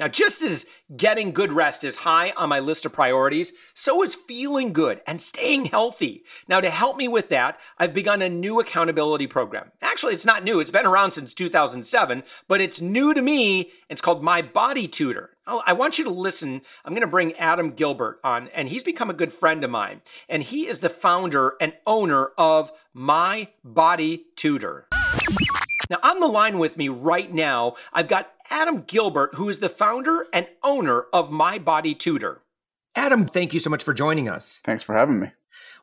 Now, 0.00 0.08
just 0.08 0.40
as 0.40 0.64
getting 0.96 1.30
good 1.30 1.52
rest 1.52 1.84
is 1.84 1.96
high 1.96 2.32
on 2.34 2.48
my 2.48 2.58
list 2.58 2.86
of 2.86 2.92
priorities, 2.94 3.52
so 3.74 4.02
is 4.02 4.14
feeling 4.14 4.72
good 4.72 5.02
and 5.06 5.20
staying 5.20 5.66
healthy. 5.66 6.24
Now, 6.48 6.62
to 6.62 6.70
help 6.70 6.96
me 6.96 7.06
with 7.06 7.28
that, 7.28 7.60
I've 7.76 7.92
begun 7.92 8.22
a 8.22 8.30
new 8.30 8.60
accountability 8.60 9.26
program. 9.26 9.72
Actually, 9.82 10.14
it's 10.14 10.24
not 10.24 10.42
new, 10.42 10.58
it's 10.58 10.70
been 10.70 10.86
around 10.86 11.10
since 11.10 11.34
2007, 11.34 12.24
but 12.48 12.62
it's 12.62 12.80
new 12.80 13.12
to 13.12 13.20
me. 13.20 13.72
It's 13.90 14.00
called 14.00 14.24
My 14.24 14.40
Body 14.40 14.88
Tutor. 14.88 15.36
I 15.46 15.74
want 15.74 15.98
you 15.98 16.04
to 16.04 16.10
listen. 16.10 16.62
I'm 16.82 16.94
going 16.94 17.02
to 17.02 17.06
bring 17.06 17.34
Adam 17.34 17.72
Gilbert 17.72 18.20
on, 18.24 18.48
and 18.54 18.70
he's 18.70 18.82
become 18.82 19.10
a 19.10 19.14
good 19.14 19.34
friend 19.34 19.62
of 19.64 19.70
mine. 19.70 20.00
And 20.30 20.42
he 20.42 20.66
is 20.66 20.80
the 20.80 20.88
founder 20.88 21.56
and 21.60 21.74
owner 21.86 22.30
of 22.38 22.72
My 22.94 23.48
Body 23.62 24.24
Tutor. 24.34 24.86
Now, 25.90 25.98
on 26.04 26.20
the 26.20 26.28
line 26.28 26.60
with 26.60 26.76
me 26.76 26.88
right 26.88 27.34
now, 27.34 27.74
I've 27.92 28.06
got 28.06 28.30
Adam 28.48 28.84
Gilbert, 28.86 29.34
who 29.34 29.48
is 29.48 29.58
the 29.58 29.68
founder 29.68 30.24
and 30.32 30.46
owner 30.62 31.06
of 31.12 31.32
My 31.32 31.58
Body 31.58 31.96
Tutor. 31.96 32.42
Adam, 32.94 33.26
thank 33.26 33.52
you 33.52 33.58
so 33.58 33.70
much 33.70 33.82
for 33.82 33.92
joining 33.92 34.28
us. 34.28 34.60
Thanks 34.64 34.84
for 34.84 34.94
having 34.94 35.18
me. 35.18 35.32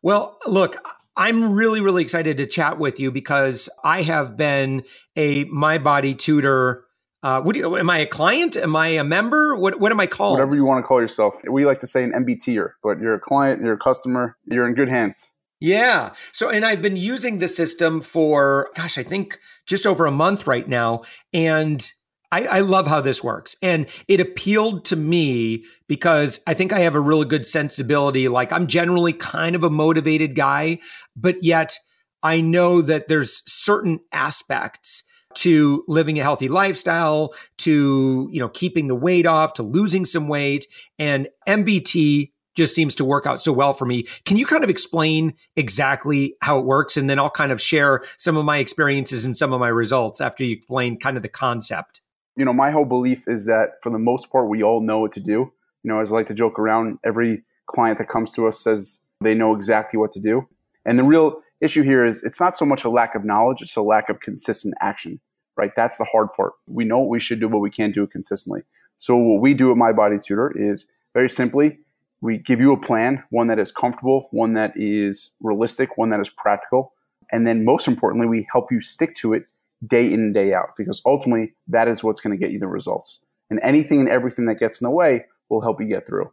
Well, 0.01 0.37
look, 0.47 0.77
I'm 1.17 1.53
really, 1.53 1.81
really 1.81 2.03
excited 2.03 2.37
to 2.37 2.45
chat 2.45 2.79
with 2.79 3.01
you 3.01 3.11
because 3.11 3.69
I 3.83 4.03
have 4.03 4.37
been 4.37 4.85
a 5.17 5.43
My 5.45 5.77
Body 5.77 6.15
Tutor. 6.15 6.85
Uh, 7.21 7.41
what 7.41 7.53
do 7.53 7.59
you, 7.59 7.77
am 7.77 7.89
I 7.89 7.99
a 7.99 8.05
client? 8.05 8.55
Am 8.55 8.77
I 8.77 8.87
a 8.89 9.03
member? 9.03 9.57
What, 9.57 9.81
what 9.81 9.91
am 9.91 9.99
I 9.99 10.07
called? 10.07 10.39
Whatever 10.39 10.55
you 10.55 10.63
want 10.63 10.81
to 10.81 10.87
call 10.87 11.01
yourself. 11.01 11.33
We 11.49 11.65
like 11.65 11.79
to 11.79 11.87
say 11.87 12.05
an 12.05 12.13
MBTer, 12.13 12.69
but 12.81 13.01
you're 13.01 13.15
a 13.15 13.19
client, 13.19 13.61
you're 13.61 13.73
a 13.73 13.79
customer, 13.79 14.37
you're 14.45 14.67
in 14.67 14.73
good 14.73 14.87
hands. 14.87 15.27
Yeah. 15.59 16.13
So, 16.33 16.49
and 16.49 16.65
I've 16.65 16.81
been 16.81 16.95
using 16.95 17.39
the 17.39 17.47
system 17.47 17.99
for, 18.01 18.69
gosh, 18.75 18.97
I 18.97 19.03
think 19.03 19.39
just 19.65 19.87
over 19.87 20.05
a 20.05 20.11
month 20.11 20.45
right 20.45 20.67
now. 20.67 21.01
And 21.33 21.89
I, 22.31 22.45
I, 22.45 22.59
love 22.59 22.87
how 22.87 23.01
this 23.01 23.23
works. 23.23 23.55
And 23.63 23.87
it 24.07 24.19
appealed 24.19 24.85
to 24.85 24.95
me 24.95 25.63
because 25.87 26.41
I 26.45 26.53
think 26.53 26.73
I 26.73 26.79
have 26.79 26.95
a 26.95 26.99
really 26.99 27.25
good 27.25 27.45
sensibility. 27.45 28.27
Like, 28.27 28.51
I'm 28.51 28.67
generally 28.67 29.13
kind 29.13 29.55
of 29.55 29.63
a 29.63 29.69
motivated 29.69 30.35
guy, 30.35 30.79
but 31.15 31.43
yet 31.43 31.77
I 32.21 32.41
know 32.41 32.81
that 32.81 33.07
there's 33.07 33.41
certain 33.51 33.99
aspects 34.11 35.03
to 35.35 35.83
living 35.87 36.19
a 36.19 36.23
healthy 36.23 36.49
lifestyle, 36.49 37.33
to, 37.59 38.27
you 38.31 38.39
know, 38.39 38.49
keeping 38.49 38.87
the 38.87 38.95
weight 38.95 39.25
off, 39.25 39.53
to 39.53 39.63
losing 39.63 40.03
some 40.03 40.27
weight. 40.27 40.65
And 40.99 41.29
MBT 41.47 42.31
just 42.57 42.75
seems 42.75 42.95
to 42.95 43.05
work 43.05 43.25
out 43.25 43.41
so 43.41 43.53
well 43.53 43.71
for 43.71 43.85
me. 43.85 44.03
Can 44.25 44.35
you 44.35 44.45
kind 44.45 44.63
of 44.63 44.69
explain 44.69 45.33
exactly 45.55 46.35
how 46.41 46.59
it 46.59 46.65
works? 46.65 46.97
And 46.97 47.09
then 47.09 47.19
I'll 47.19 47.29
kind 47.29 47.51
of 47.51 47.61
share 47.61 48.03
some 48.17 48.35
of 48.35 48.43
my 48.43 48.57
experiences 48.57 49.23
and 49.23 49.37
some 49.37 49.53
of 49.53 49.59
my 49.59 49.69
results 49.69 50.19
after 50.19 50.43
you 50.43 50.57
explain 50.57 50.99
kind 50.99 51.15
of 51.15 51.23
the 51.23 51.29
concept. 51.29 52.01
You 52.35 52.45
know, 52.45 52.53
my 52.53 52.71
whole 52.71 52.85
belief 52.85 53.27
is 53.27 53.45
that 53.45 53.81
for 53.81 53.91
the 53.91 53.99
most 53.99 54.31
part, 54.31 54.49
we 54.49 54.63
all 54.63 54.81
know 54.81 54.99
what 54.99 55.11
to 55.13 55.19
do. 55.19 55.53
You 55.83 55.93
know, 55.93 55.99
as 55.99 56.11
I 56.11 56.15
like 56.15 56.27
to 56.27 56.33
joke 56.33 56.59
around, 56.59 56.97
every 57.05 57.43
client 57.67 57.99
that 57.99 58.09
comes 58.09 58.31
to 58.33 58.47
us 58.47 58.59
says 58.59 58.99
they 59.21 59.35
know 59.35 59.55
exactly 59.55 59.99
what 59.99 60.11
to 60.13 60.19
do. 60.19 60.47
And 60.83 60.97
the 60.97 61.03
real 61.03 61.41
issue 61.61 61.83
here 61.83 62.05
is 62.05 62.23
it's 62.23 62.39
not 62.39 62.57
so 62.57 62.65
much 62.65 62.83
a 62.83 62.89
lack 62.89 63.15
of 63.15 63.23
knowledge, 63.23 63.61
it's 63.61 63.75
a 63.75 63.81
lack 63.81 64.09
of 64.09 64.19
consistent 64.19 64.73
action, 64.81 65.19
right? 65.55 65.71
That's 65.75 65.97
the 65.97 66.05
hard 66.05 66.33
part. 66.35 66.53
We 66.67 66.85
know 66.85 66.97
what 66.99 67.09
we 67.09 67.19
should 67.19 67.39
do, 67.39 67.49
but 67.49 67.59
we 67.59 67.69
can't 67.69 67.93
do 67.93 68.03
it 68.03 68.11
consistently. 68.11 68.63
So 68.97 69.15
what 69.15 69.41
we 69.41 69.53
do 69.53 69.71
at 69.71 69.77
My 69.77 69.91
Body 69.91 70.17
Tutor 70.17 70.51
is 70.55 70.87
very 71.13 71.29
simply, 71.29 71.79
we 72.21 72.37
give 72.37 72.59
you 72.59 72.73
a 72.73 72.79
plan, 72.79 73.23
one 73.29 73.47
that 73.47 73.59
is 73.59 73.71
comfortable, 73.71 74.27
one 74.31 74.53
that 74.53 74.73
is 74.75 75.31
realistic, 75.39 75.97
one 75.97 76.09
that 76.09 76.19
is 76.19 76.29
practical. 76.29 76.93
And 77.31 77.45
then 77.45 77.65
most 77.65 77.87
importantly, 77.87 78.27
we 78.27 78.47
help 78.51 78.71
you 78.71 78.81
stick 78.81 79.13
to 79.15 79.33
it 79.33 79.45
day 79.85 80.05
in 80.05 80.19
and 80.19 80.33
day 80.33 80.53
out 80.53 80.69
because 80.77 81.01
ultimately 81.05 81.53
that 81.67 81.87
is 81.87 82.03
what's 82.03 82.21
going 82.21 82.37
to 82.37 82.43
get 82.43 82.51
you 82.51 82.59
the 82.59 82.67
results. 82.67 83.23
And 83.49 83.59
anything 83.61 83.99
and 83.99 84.09
everything 84.09 84.45
that 84.45 84.59
gets 84.59 84.81
in 84.81 84.85
the 84.85 84.91
way 84.91 85.25
will 85.49 85.61
help 85.61 85.79
you 85.79 85.87
get 85.87 86.07
through. 86.07 86.31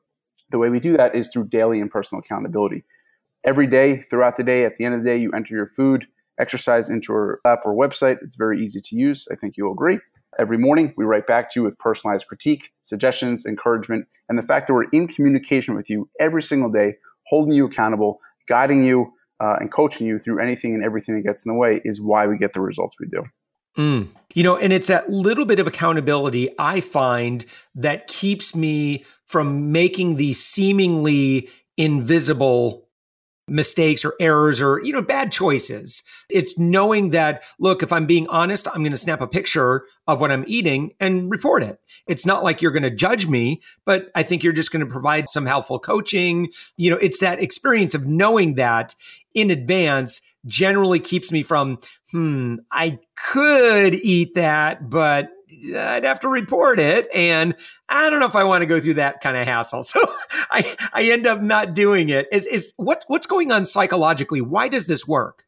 The 0.51 0.59
way 0.59 0.71
we 0.71 0.81
do 0.81 0.97
that 0.97 1.15
is 1.15 1.29
through 1.29 1.49
daily 1.49 1.81
and 1.81 1.91
personal 1.91 2.21
accountability. 2.21 2.85
Every 3.45 3.67
day, 3.67 4.05
throughout 4.09 4.37
the 4.37 4.45
day, 4.45 4.65
at 4.65 4.77
the 4.79 4.85
end 4.85 4.95
of 4.95 5.03
the 5.03 5.11
day, 5.11 5.19
you 5.19 5.33
enter 5.33 5.55
your 5.55 5.67
food, 5.67 6.07
exercise 6.39 6.89
into 6.89 7.13
our 7.13 7.41
app 7.45 7.61
or 7.65 7.75
website. 7.75 8.19
It's 8.23 8.37
very 8.37 8.63
easy 8.63 8.81
to 8.81 8.97
use. 8.97 9.29
I 9.31 9.37
think 9.37 9.57
you'll 9.57 9.73
agree. 9.73 9.99
Every 10.39 10.59
morning, 10.59 10.93
we 10.97 11.05
write 11.05 11.27
back 11.27 11.51
to 11.53 11.61
you 11.61 11.65
with 11.65 11.79
personalized 11.79 12.27
critique, 12.27 12.71
suggestions, 12.85 13.47
encouragement, 13.47 14.07
and 14.29 14.39
the 14.39 14.43
fact 14.43 14.67
that 14.67 14.75
we're 14.75 14.91
in 14.91 15.09
communication 15.09 15.75
with 15.75 15.89
you 15.89 16.09
every 16.21 16.43
single 16.43 16.71
day, 16.71 16.97
holding 17.27 17.55
you 17.55 17.67
accountable, 17.67 18.21
guiding 18.49 18.85
you, 18.85 19.13
uh, 19.41 19.57
and 19.61 19.73
coaching 19.73 20.07
you 20.07 20.19
through 20.19 20.41
anything 20.41 20.75
and 20.75 20.85
everything 20.85 21.17
that 21.17 21.23
gets 21.23 21.45
in 21.45 21.53
the 21.53 21.59
way 21.59 21.81
is 21.85 22.01
why 22.01 22.27
we 22.27 22.39
get 22.39 22.53
the 22.53 22.61
results 22.61 22.97
we 23.01 23.07
do. 23.07 23.25
Mm. 23.77 24.09
You 24.35 24.43
know, 24.45 24.57
and 24.57 24.73
it's 24.73 24.87
that 24.87 25.11
little 25.11 25.45
bit 25.45 25.59
of 25.59 25.67
accountability 25.67 26.51
I 26.59 26.81
find 26.81 27.45
that 27.75 28.07
keeps 28.07 28.55
me 28.55 29.05
from 29.27 29.73
making 29.73 30.17
the 30.17 30.33
seemingly 30.33 31.49
invisible 31.77 32.84
mistakes 33.47 34.05
or 34.05 34.15
errors 34.21 34.63
or 34.63 34.81
you 34.83 34.93
know 34.93 35.03
bad 35.03 35.31
choices. 35.31 36.03
It's 36.31 36.59
knowing 36.59 37.11
that 37.11 37.43
look 37.59 37.83
if 37.83 37.93
i'm 37.93 38.07
being 38.07 38.27
honest 38.29 38.67
i'm 38.69 38.83
going 38.83 38.93
to 38.93 38.99
snap 38.99 39.21
a 39.21 39.27
picture 39.27 39.85
of 40.07 40.21
what 40.21 40.33
i'm 40.33 40.45
eating 40.47 40.93
and 41.01 41.31
report 41.31 41.63
it. 41.63 41.79
It's 42.07 42.25
not 42.25 42.43
like 42.43 42.63
you're 42.63 42.73
going 42.73 42.85
to 42.85 42.91
judge 42.91 43.27
me 43.27 43.61
but 43.85 44.11
i 44.15 44.23
think 44.23 44.43
you're 44.43 44.53
just 44.53 44.73
going 44.73 44.85
to 44.85 44.91
provide 44.91 45.29
some 45.29 45.47
helpful 45.47 45.79
coaching. 45.79 46.49
You 46.77 46.91
know 46.91 46.97
it's 46.97 47.21
that 47.21 47.43
experience 47.43 47.95
of 47.95 48.07
knowing 48.07 48.55
that 48.55 48.95
in 49.35 49.51
advance 49.51 50.23
generally 50.47 51.01
keeps 51.01 51.31
me 51.33 51.43
from 51.43 51.79
hmm 52.13 52.57
i 52.71 52.99
could 53.31 53.95
eat 53.95 54.35
that 54.35 54.89
but 54.91 55.29
I'd 55.77 56.05
have 56.05 56.21
to 56.21 56.29
report 56.29 56.81
it. 56.81 57.09
And 57.15 57.55
I 57.89 58.09
don't 58.11 58.21
know 58.21 58.27
if 58.27 58.37
I 58.37 58.45
want 58.45 58.63
to 58.63 58.67
go 58.67 58.81
through 58.81 58.95
that 58.95 59.21
kind 59.21 59.37
of 59.37 59.47
hassle. 59.47 59.83
So 59.95 60.01
I, 60.51 60.77
I 60.93 61.05
end 61.05 61.27
up 61.27 61.41
not 61.41 61.75
doing 61.75 62.09
it. 62.09 62.27
Is, 62.33 62.47
is 62.47 62.75
what, 62.77 63.05
what's 63.09 63.27
going 63.27 63.53
on 63.53 63.67
psychologically? 63.67 64.41
Why 64.41 64.69
does 64.69 64.87
this 64.87 65.07
work? 65.07 65.45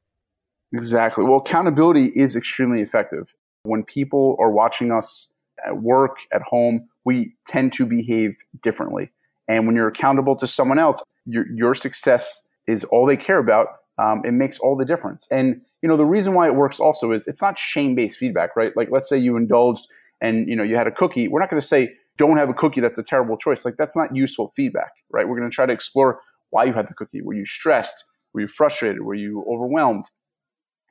Exactly. 0.73 1.25
Well, 1.25 1.39
accountability 1.39 2.07
is 2.15 2.37
extremely 2.37 2.81
effective. 2.81 3.35
When 3.63 3.83
people 3.83 4.37
are 4.39 4.51
watching 4.51 4.93
us 4.93 5.31
at 5.65 5.81
work, 5.83 6.17
at 6.33 6.43
home, 6.43 6.89
we 7.05 7.35
tend 7.47 7.73
to 7.75 7.87
behave 7.87 8.37
differently. 8.63 9.11
And 9.49 9.67
when 9.67 9.77
you're 9.77 9.89
accountable 9.89 10.37
to 10.37 10.47
someone 10.47 10.79
else, 10.79 11.03
your, 11.25 11.47
your 11.53 11.75
success 11.75 12.45
is 12.67 12.85
all 12.85 13.07
they 13.07 13.17
care 13.17 13.39
about. 13.39 13.69
Um, 13.99 14.23
it 14.25 14.33
makes 14.33 14.59
all 14.59 14.77
the 14.77 14.85
difference. 14.85 15.27
And 15.31 15.63
you 15.83 15.89
know 15.89 15.97
the 15.97 16.05
reason 16.05 16.35
why 16.35 16.47
it 16.47 16.55
works 16.55 16.81
also 16.81 17.13
is 17.13 17.27
it's 17.27 17.43
not 17.43 17.59
shame-based 17.59 18.19
feedback, 18.19 18.57
right? 18.57 18.77
Like 18.77 18.89
let's 18.91 19.09
say 19.09 19.19
you 19.19 19.37
indulged 19.37 19.87
and 20.21 20.49
you 20.49 20.57
know 20.57 20.63
you 20.63 20.77
had 20.77 20.87
a 20.87 20.93
cookie. 20.93 21.29
We're 21.29 21.41
not 21.41 21.51
going 21.51 21.61
to 21.61 21.67
say 21.67 21.95
don't 22.17 22.39
have 22.39 22.49
a 22.49 22.55
cookie 22.55 22.81
that's 22.81 22.99
a 22.99 23.03
terrible 23.03 23.37
choice. 23.37 23.65
Like 23.65 23.77
that's 23.77 23.97
not 23.97 24.15
useful 24.17 24.53
feedback 24.57 24.93
right? 25.11 25.29
We're 25.29 25.39
going 25.39 25.51
to 25.51 25.55
try 25.55 25.67
to 25.67 25.73
explore 25.73 26.21
why 26.51 26.65
you 26.65 26.73
had 26.73 26.89
the 26.89 26.95
cookie. 26.95 27.23
Were 27.23 27.35
you 27.35 27.45
stressed? 27.45 28.05
Were 28.33 28.43
you 28.43 28.49
frustrated? 28.49 29.03
Were 29.03 29.15
you 29.15 29.45
overwhelmed? 29.51 30.07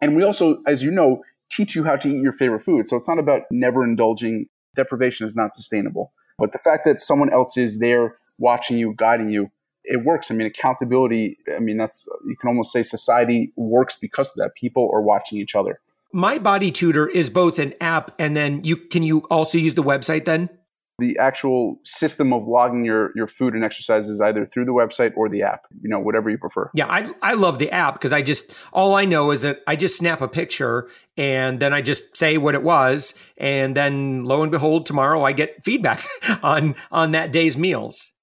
And 0.02 0.16
we 0.16 0.24
also 0.24 0.62
as 0.68 0.84
you 0.84 0.92
know 0.92 1.22
teach 1.52 1.76
you 1.76 1.84
how 1.84 1.96
to 1.96 2.10
eat 2.10 2.22
your 2.22 2.34
favorite 2.34 2.62
food. 2.62 2.90
So 2.90 2.98
it's 2.98 3.08
not 3.08 3.20
about 3.20 3.44
never 3.52 3.84
indulging. 3.84 4.48
Deprivation 4.76 5.26
is 5.28 5.36
not 5.36 5.56
sustainable. 5.56 6.12
But 6.38 6.52
the 6.52 6.58
fact 6.58 6.84
that 6.86 7.00
someone 7.00 7.32
else 7.32 7.56
is 7.56 7.80
there 7.80 8.18
watching 8.38 8.78
you 8.78 8.94
guiding 8.98 9.30
you 9.30 9.52
it 9.88 10.04
works 10.04 10.30
i 10.30 10.34
mean 10.34 10.48
accountability 10.48 11.38
i 11.56 11.60
mean 11.60 11.78
that's 11.78 12.08
you 12.26 12.36
can 12.36 12.48
almost 12.48 12.72
say 12.72 12.82
society 12.82 13.52
works 13.56 13.96
because 13.96 14.30
of 14.32 14.36
that 14.36 14.52
people 14.56 14.90
are 14.94 15.02
watching 15.02 15.40
each 15.40 15.56
other 15.56 15.80
my 16.16 16.40
Body 16.40 16.72
Tutor 16.72 17.08
is 17.10 17.30
both 17.30 17.60
an 17.60 17.74
app 17.82 18.16
and 18.18 18.38
then 18.38 18.64
you 18.64 18.78
can 18.78 19.04
you 19.04 19.20
also 19.30 19.58
use 19.58 19.74
the 19.74 19.84
website 19.84 20.24
then? 20.24 20.50
The 20.98 21.18
actual 21.20 21.82
system 21.84 22.32
of 22.32 22.48
logging 22.48 22.86
your 22.86 23.12
your 23.18 23.28
food 23.28 23.54
and 23.54 23.66
exercise 23.66 24.08
is 24.08 24.22
either 24.22 24.46
through 24.46 24.64
the 24.64 24.72
website 24.72 25.12
or 25.18 25.28
the 25.28 25.42
app, 25.42 25.64
you 25.82 25.90
know, 25.90 26.00
whatever 26.00 26.30
you 26.30 26.38
prefer. 26.38 26.70
Yeah, 26.74 26.88
I 26.88 27.12
I 27.22 27.34
love 27.34 27.60
the 27.60 27.70
app 27.70 27.96
because 27.96 28.14
I 28.14 28.22
just 28.22 28.54
all 28.72 28.96
I 28.96 29.04
know 29.04 29.32
is 29.32 29.42
that 29.42 29.60
I 29.68 29.76
just 29.76 29.98
snap 29.98 30.22
a 30.22 30.30
picture 30.30 30.90
and 31.18 31.60
then 31.60 31.74
I 31.74 31.82
just 31.82 32.16
say 32.16 32.38
what 32.38 32.56
it 32.56 32.64
was 32.64 33.16
and 33.38 33.76
then 33.76 34.24
lo 34.24 34.42
and 34.42 34.54
behold 34.54 34.86
tomorrow 34.86 35.22
I 35.22 35.34
get 35.34 35.66
feedback 35.66 36.08
on 36.44 36.76
on 36.92 37.12
that 37.12 37.34
day's 37.34 37.58
meals. 37.58 38.15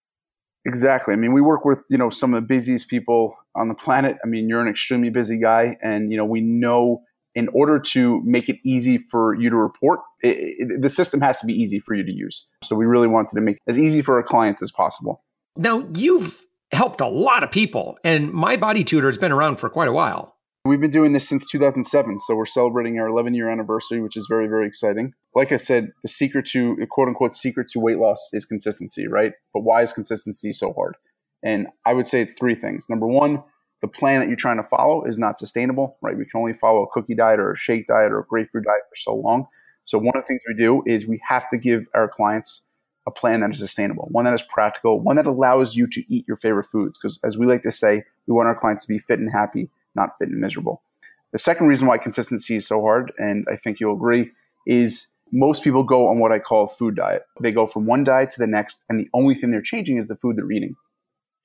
Exactly. 0.65 1.13
I 1.13 1.17
mean, 1.17 1.33
we 1.33 1.41
work 1.41 1.65
with, 1.65 1.85
you 1.91 1.99
know, 1.99 2.11
some 2.11 2.35
of 2.35 2.43
the 2.43 2.47
busiest 2.47 2.89
people 2.89 3.37
on 3.55 3.69
the 3.69 3.75
planet. 3.75 4.17
I 4.25 4.29
mean, 4.29 4.49
you're 4.49 4.61
an 4.61 4.69
extremely 4.69 5.11
busy 5.11 5.39
guy 5.39 5.77
and, 5.83 6.11
you 6.11 6.17
know, 6.17 6.25
we 6.25 6.41
know 6.41 7.03
in 7.35 7.49
order 7.49 7.79
to 7.79 8.21
make 8.25 8.49
it 8.49 8.59
easy 8.65 8.99
for 8.99 9.35
you 9.35 9.51
to 9.51 9.57
report, 9.57 10.01
it, 10.21 10.37
it, 10.59 10.83
the 10.83 10.91
system 10.91 11.21
has 11.21 11.41
to 11.41 11.47
be 11.47 11.55
easy 11.55 11.81
for 11.81 11.95
you 11.95 12.05
to 12.05 12.13
use. 12.13 12.47
So 12.63 12.77
we 12.77 12.85
really 12.85 13.09
wanted 13.09 13.35
to 13.35 13.41
make 13.41 13.59
as 13.67 13.79
easy 13.79 14.03
for 14.03 14.17
our 14.17 14.23
clients 14.23 14.63
as 14.63 14.71
possible. 14.71 15.23
Now, 15.57 15.87
you've 15.95 16.45
helped 16.73 17.01
a 17.01 17.07
lot 17.07 17.43
of 17.43 17.51
people, 17.51 17.99
and 18.05 18.31
My 18.33 18.57
Body 18.57 18.85
Tutor 18.85 19.09
has 19.09 19.19
been 19.19 19.33
around 19.33 19.57
for 19.57 19.69
quite 19.69 19.89
a 19.89 19.93
while. 19.93 20.32
We've 20.65 20.81
been 20.81 20.93
doing 20.93 21.13
this 21.13 21.29
since 21.29 21.51
2007, 21.51 22.21
so 22.21 22.37
we're 22.37 22.47
celebrating 22.47 22.97
our 23.01 23.09
11 23.09 23.35
year 23.35 23.51
anniversary, 23.51 24.01
which 24.01 24.17
is 24.17 24.27
very, 24.29 24.47
very 24.47 24.69
exciting. 24.69 25.13
Like 25.35 25.51
I 25.51 25.57
said, 25.57 25.91
the 26.03 26.09
secret 26.09 26.47
to, 26.53 26.77
the 26.79 26.87
quote 26.87 27.09
unquote, 27.09 27.35
secret 27.35 27.67
to 27.73 27.81
weight 27.81 27.99
loss 27.99 28.31
is 28.33 28.45
consistency, 28.45 29.09
right? 29.09 29.33
But 29.53 29.65
why 29.65 29.83
is 29.83 29.93
consistency 29.93 30.53
so 30.53 30.73
hard? 30.73 30.97
And 31.43 31.67
I 31.85 31.95
would 31.95 32.07
say 32.07 32.23
it's 32.23 32.35
three 32.35 32.55
things. 32.55 32.89
Number 32.89 33.09
one, 33.09 33.43
the 33.81 33.89
plan 33.89 34.21
that 34.21 34.29
you're 34.29 34.37
trying 34.37 34.59
to 34.59 34.63
follow 34.63 35.05
is 35.05 35.19
not 35.19 35.37
sustainable, 35.37 35.97
right? 36.01 36.17
We 36.17 36.27
can 36.27 36.39
only 36.39 36.53
follow 36.53 36.85
a 36.85 36.91
cookie 36.93 37.17
diet 37.17 37.41
or 37.41 37.51
a 37.51 37.57
shake 37.57 37.89
diet 37.89 38.13
or 38.13 38.21
a 38.21 38.25
grapefruit 38.25 38.65
diet 38.65 38.83
for 38.89 38.97
so 38.97 39.17
long. 39.17 39.49
So 39.85 39.99
one 39.99 40.15
of 40.15 40.23
the 40.23 40.29
things 40.29 40.43
we 40.47 40.55
do 40.55 40.85
is 40.87 41.09
we 41.09 41.21
have 41.29 41.51
to 41.51 41.59
give 41.59 41.89
our 41.93 42.09
clients 42.09 42.61
a 43.05 43.11
plan 43.11 43.41
that 43.41 43.51
is 43.51 43.59
sustainable, 43.59 44.07
one 44.13 44.27
that 44.27 44.35
is 44.35 44.43
practical, 44.43 45.01
one 45.01 45.17
that 45.17 45.27
allows 45.27 45.75
you 45.75 45.89
to 45.89 46.15
eat 46.15 46.25
your 46.29 46.37
favorite 46.37 46.69
foods. 46.71 47.01
Because 47.03 47.19
as 47.25 47.37
we 47.37 47.47
like 47.47 47.65
to 47.65 47.73
say, 47.73 48.05
we 48.29 48.35
want 48.35 48.47
our 48.47 48.55
clients 48.55 48.87
to 48.87 48.93
be 48.93 48.99
fit 48.99 49.19
and 49.19 49.33
happy, 49.33 49.69
not 49.95 50.11
fit 50.19 50.29
and 50.29 50.41
miserable. 50.41 50.83
The 51.33 51.39
second 51.39 51.69
reason 51.69 51.89
why 51.89 51.99
consistency 51.99 52.57
is 52.57 52.67
so 52.67 52.81
hard, 52.81 53.13
and 53.19 53.47
I 53.51 53.57
think 53.57 53.81
you'll 53.81 53.95
agree, 53.95 54.31
is 54.67 55.09
most 55.33 55.65
people 55.65 55.83
go 55.83 56.09
on 56.09 56.19
what 56.19 56.31
I 56.31 56.39
call 56.39 56.65
a 56.65 56.69
food 56.69 56.95
diet. 56.95 57.23
They 57.41 57.53
go 57.53 57.67
from 57.67 57.87
one 57.87 58.05
diet 58.05 58.31
to 58.33 58.39
the 58.39 58.47
next, 58.47 58.83
and 58.89 59.01
the 59.01 59.09
only 59.15 59.35
thing 59.35 59.51
they're 59.51 59.63
changing 59.63 59.97
is 59.97 60.09
the 60.09 60.17
food 60.17 60.37
they're 60.37 60.53
eating. 60.53 60.77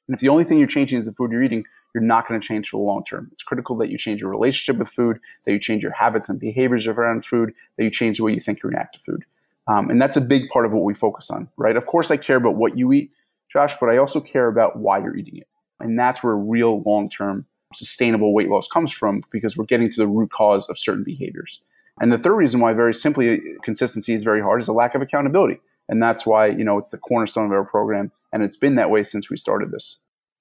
And 0.07 0.15
if 0.15 0.21
the 0.21 0.29
only 0.29 0.43
thing 0.43 0.57
you're 0.57 0.67
changing 0.67 0.99
is 0.99 1.05
the 1.05 1.13
food 1.13 1.31
you're 1.31 1.43
eating, 1.43 1.65
you're 1.93 2.03
not 2.03 2.27
going 2.27 2.39
to 2.39 2.45
change 2.45 2.69
for 2.69 2.77
the 2.77 2.85
long 2.85 3.03
term. 3.03 3.29
It's 3.31 3.43
critical 3.43 3.77
that 3.77 3.89
you 3.89 3.97
change 3.97 4.21
your 4.21 4.29
relationship 4.29 4.77
with 4.77 4.89
food, 4.89 5.19
that 5.45 5.51
you 5.51 5.59
change 5.59 5.83
your 5.83 5.91
habits 5.91 6.29
and 6.29 6.39
behaviors 6.39 6.87
around 6.87 7.25
food, 7.25 7.53
that 7.77 7.83
you 7.83 7.91
change 7.91 8.17
the 8.17 8.23
way 8.23 8.33
you 8.33 8.41
think 8.41 8.59
you 8.63 8.69
react 8.69 8.95
to 8.95 8.99
food. 9.01 9.23
Um, 9.67 9.89
and 9.89 10.01
that's 10.01 10.15
a 10.15 10.21
big 10.21 10.49
part 10.49 10.65
of 10.65 10.71
what 10.71 10.83
we 10.83 10.93
focus 10.93 11.29
on, 11.29 11.49
right? 11.57 11.75
Of 11.75 11.85
course, 11.85 12.09
I 12.09 12.17
care 12.17 12.37
about 12.37 12.55
what 12.55 12.77
you 12.77 12.93
eat, 12.93 13.11
Josh, 13.51 13.75
but 13.79 13.89
I 13.89 13.97
also 13.97 14.21
care 14.21 14.47
about 14.47 14.77
why 14.77 14.99
you're 14.99 15.17
eating 15.17 15.37
it. 15.37 15.47
And 15.79 15.99
that's 15.99 16.23
where 16.23 16.35
real 16.35 16.81
long 16.83 17.09
term 17.09 17.45
sustainable 17.73 18.33
weight 18.33 18.49
loss 18.49 18.67
comes 18.67 18.91
from 18.91 19.23
because 19.31 19.57
we're 19.57 19.65
getting 19.65 19.89
to 19.89 19.97
the 19.97 20.07
root 20.07 20.31
cause 20.31 20.69
of 20.69 20.77
certain 20.77 21.03
behaviors. 21.03 21.61
And 21.99 22.11
the 22.11 22.17
third 22.17 22.35
reason 22.35 22.59
why, 22.59 22.73
very 22.73 22.93
simply, 22.93 23.39
consistency 23.63 24.13
is 24.13 24.23
very 24.23 24.41
hard 24.41 24.61
is 24.61 24.67
a 24.67 24.73
lack 24.73 24.95
of 24.95 25.01
accountability. 25.01 25.59
And 25.89 26.01
that's 26.01 26.25
why, 26.25 26.47
you 26.47 26.63
know, 26.63 26.77
it's 26.77 26.91
the 26.91 26.97
cornerstone 26.97 27.45
of 27.45 27.51
our 27.51 27.63
program. 27.63 28.11
And 28.31 28.43
it's 28.43 28.57
been 28.57 28.75
that 28.75 28.89
way 28.89 29.03
since 29.03 29.29
we 29.29 29.37
started 29.37 29.71
this. 29.71 29.97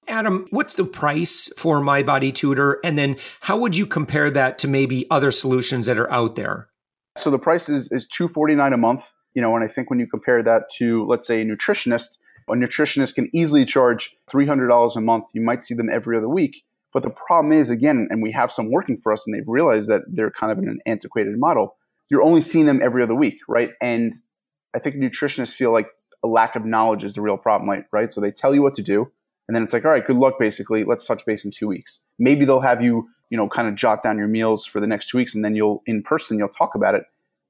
Adam, 0.07 0.47
what's 0.51 0.75
the 0.75 0.85
price 0.85 1.51
for 1.57 1.81
My 1.81 2.03
Body 2.03 2.31
Tutor? 2.31 2.79
And 2.83 2.97
then 2.97 3.17
how 3.41 3.57
would 3.57 3.75
you 3.75 3.85
compare 3.85 4.29
that 4.31 4.57
to 4.59 4.67
maybe 4.67 5.05
other 5.09 5.31
solutions 5.31 5.85
that 5.87 5.97
are 5.97 6.11
out 6.11 6.35
there? 6.35 6.69
So 7.17 7.31
the 7.31 7.39
price 7.39 7.67
is, 7.67 7.91
is 7.91 8.07
two 8.07 8.27
forty 8.27 8.55
nine 8.55 8.73
a 8.73 8.77
month. 8.77 9.11
You 9.33 9.41
know, 9.41 9.55
and 9.55 9.63
I 9.63 9.67
think 9.67 9.89
when 9.89 9.99
you 9.99 10.07
compare 10.07 10.41
that 10.43 10.69
to, 10.77 11.05
let's 11.05 11.27
say, 11.27 11.41
a 11.41 11.45
nutritionist, 11.45 12.17
a 12.47 12.53
nutritionist 12.53 13.15
can 13.15 13.29
easily 13.33 13.65
charge 13.65 14.11
$300 14.31 14.95
a 14.95 15.01
month. 15.01 15.25
You 15.33 15.41
might 15.41 15.63
see 15.63 15.75
them 15.75 15.89
every 15.91 16.17
other 16.17 16.29
week. 16.29 16.63
But 16.97 17.03
the 17.03 17.11
problem 17.11 17.53
is, 17.53 17.69
again, 17.69 18.07
and 18.09 18.23
we 18.23 18.31
have 18.31 18.51
some 18.51 18.71
working 18.71 18.97
for 18.97 19.13
us, 19.13 19.23
and 19.27 19.35
they've 19.35 19.47
realized 19.47 19.87
that 19.87 20.01
they're 20.07 20.31
kind 20.31 20.51
of 20.51 20.57
in 20.57 20.67
an 20.67 20.79
antiquated 20.87 21.37
model. 21.37 21.75
You're 22.09 22.23
only 22.23 22.41
seeing 22.41 22.65
them 22.65 22.81
every 22.81 23.03
other 23.03 23.13
week, 23.13 23.37
right? 23.47 23.69
And 23.83 24.15
I 24.75 24.79
think 24.79 24.95
nutritionists 24.95 25.53
feel 25.53 25.71
like 25.71 25.89
a 26.23 26.27
lack 26.27 26.55
of 26.55 26.65
knowledge 26.65 27.03
is 27.03 27.13
the 27.13 27.21
real 27.21 27.37
problem, 27.37 27.85
right? 27.91 28.11
So 28.11 28.19
they 28.19 28.31
tell 28.31 28.55
you 28.55 28.63
what 28.63 28.73
to 28.73 28.81
do, 28.81 29.11
and 29.47 29.55
then 29.55 29.61
it's 29.61 29.73
like, 29.73 29.85
all 29.85 29.91
right, 29.91 30.07
good 30.07 30.15
luck, 30.15 30.39
basically. 30.39 30.85
Let's 30.85 31.05
touch 31.05 31.23
base 31.23 31.45
in 31.45 31.51
two 31.51 31.67
weeks. 31.67 31.99
Maybe 32.17 32.45
they'll 32.45 32.61
have 32.61 32.81
you, 32.81 33.07
you 33.29 33.37
know, 33.37 33.47
kind 33.47 33.67
of 33.67 33.75
jot 33.75 34.01
down 34.01 34.17
your 34.17 34.27
meals 34.27 34.65
for 34.65 34.79
the 34.79 34.87
next 34.87 35.09
two 35.09 35.19
weeks, 35.19 35.35
and 35.35 35.45
then 35.45 35.53
you'll 35.53 35.83
in 35.85 36.01
person 36.01 36.39
you'll 36.39 36.49
talk 36.49 36.73
about 36.73 36.95
it. 36.95 37.03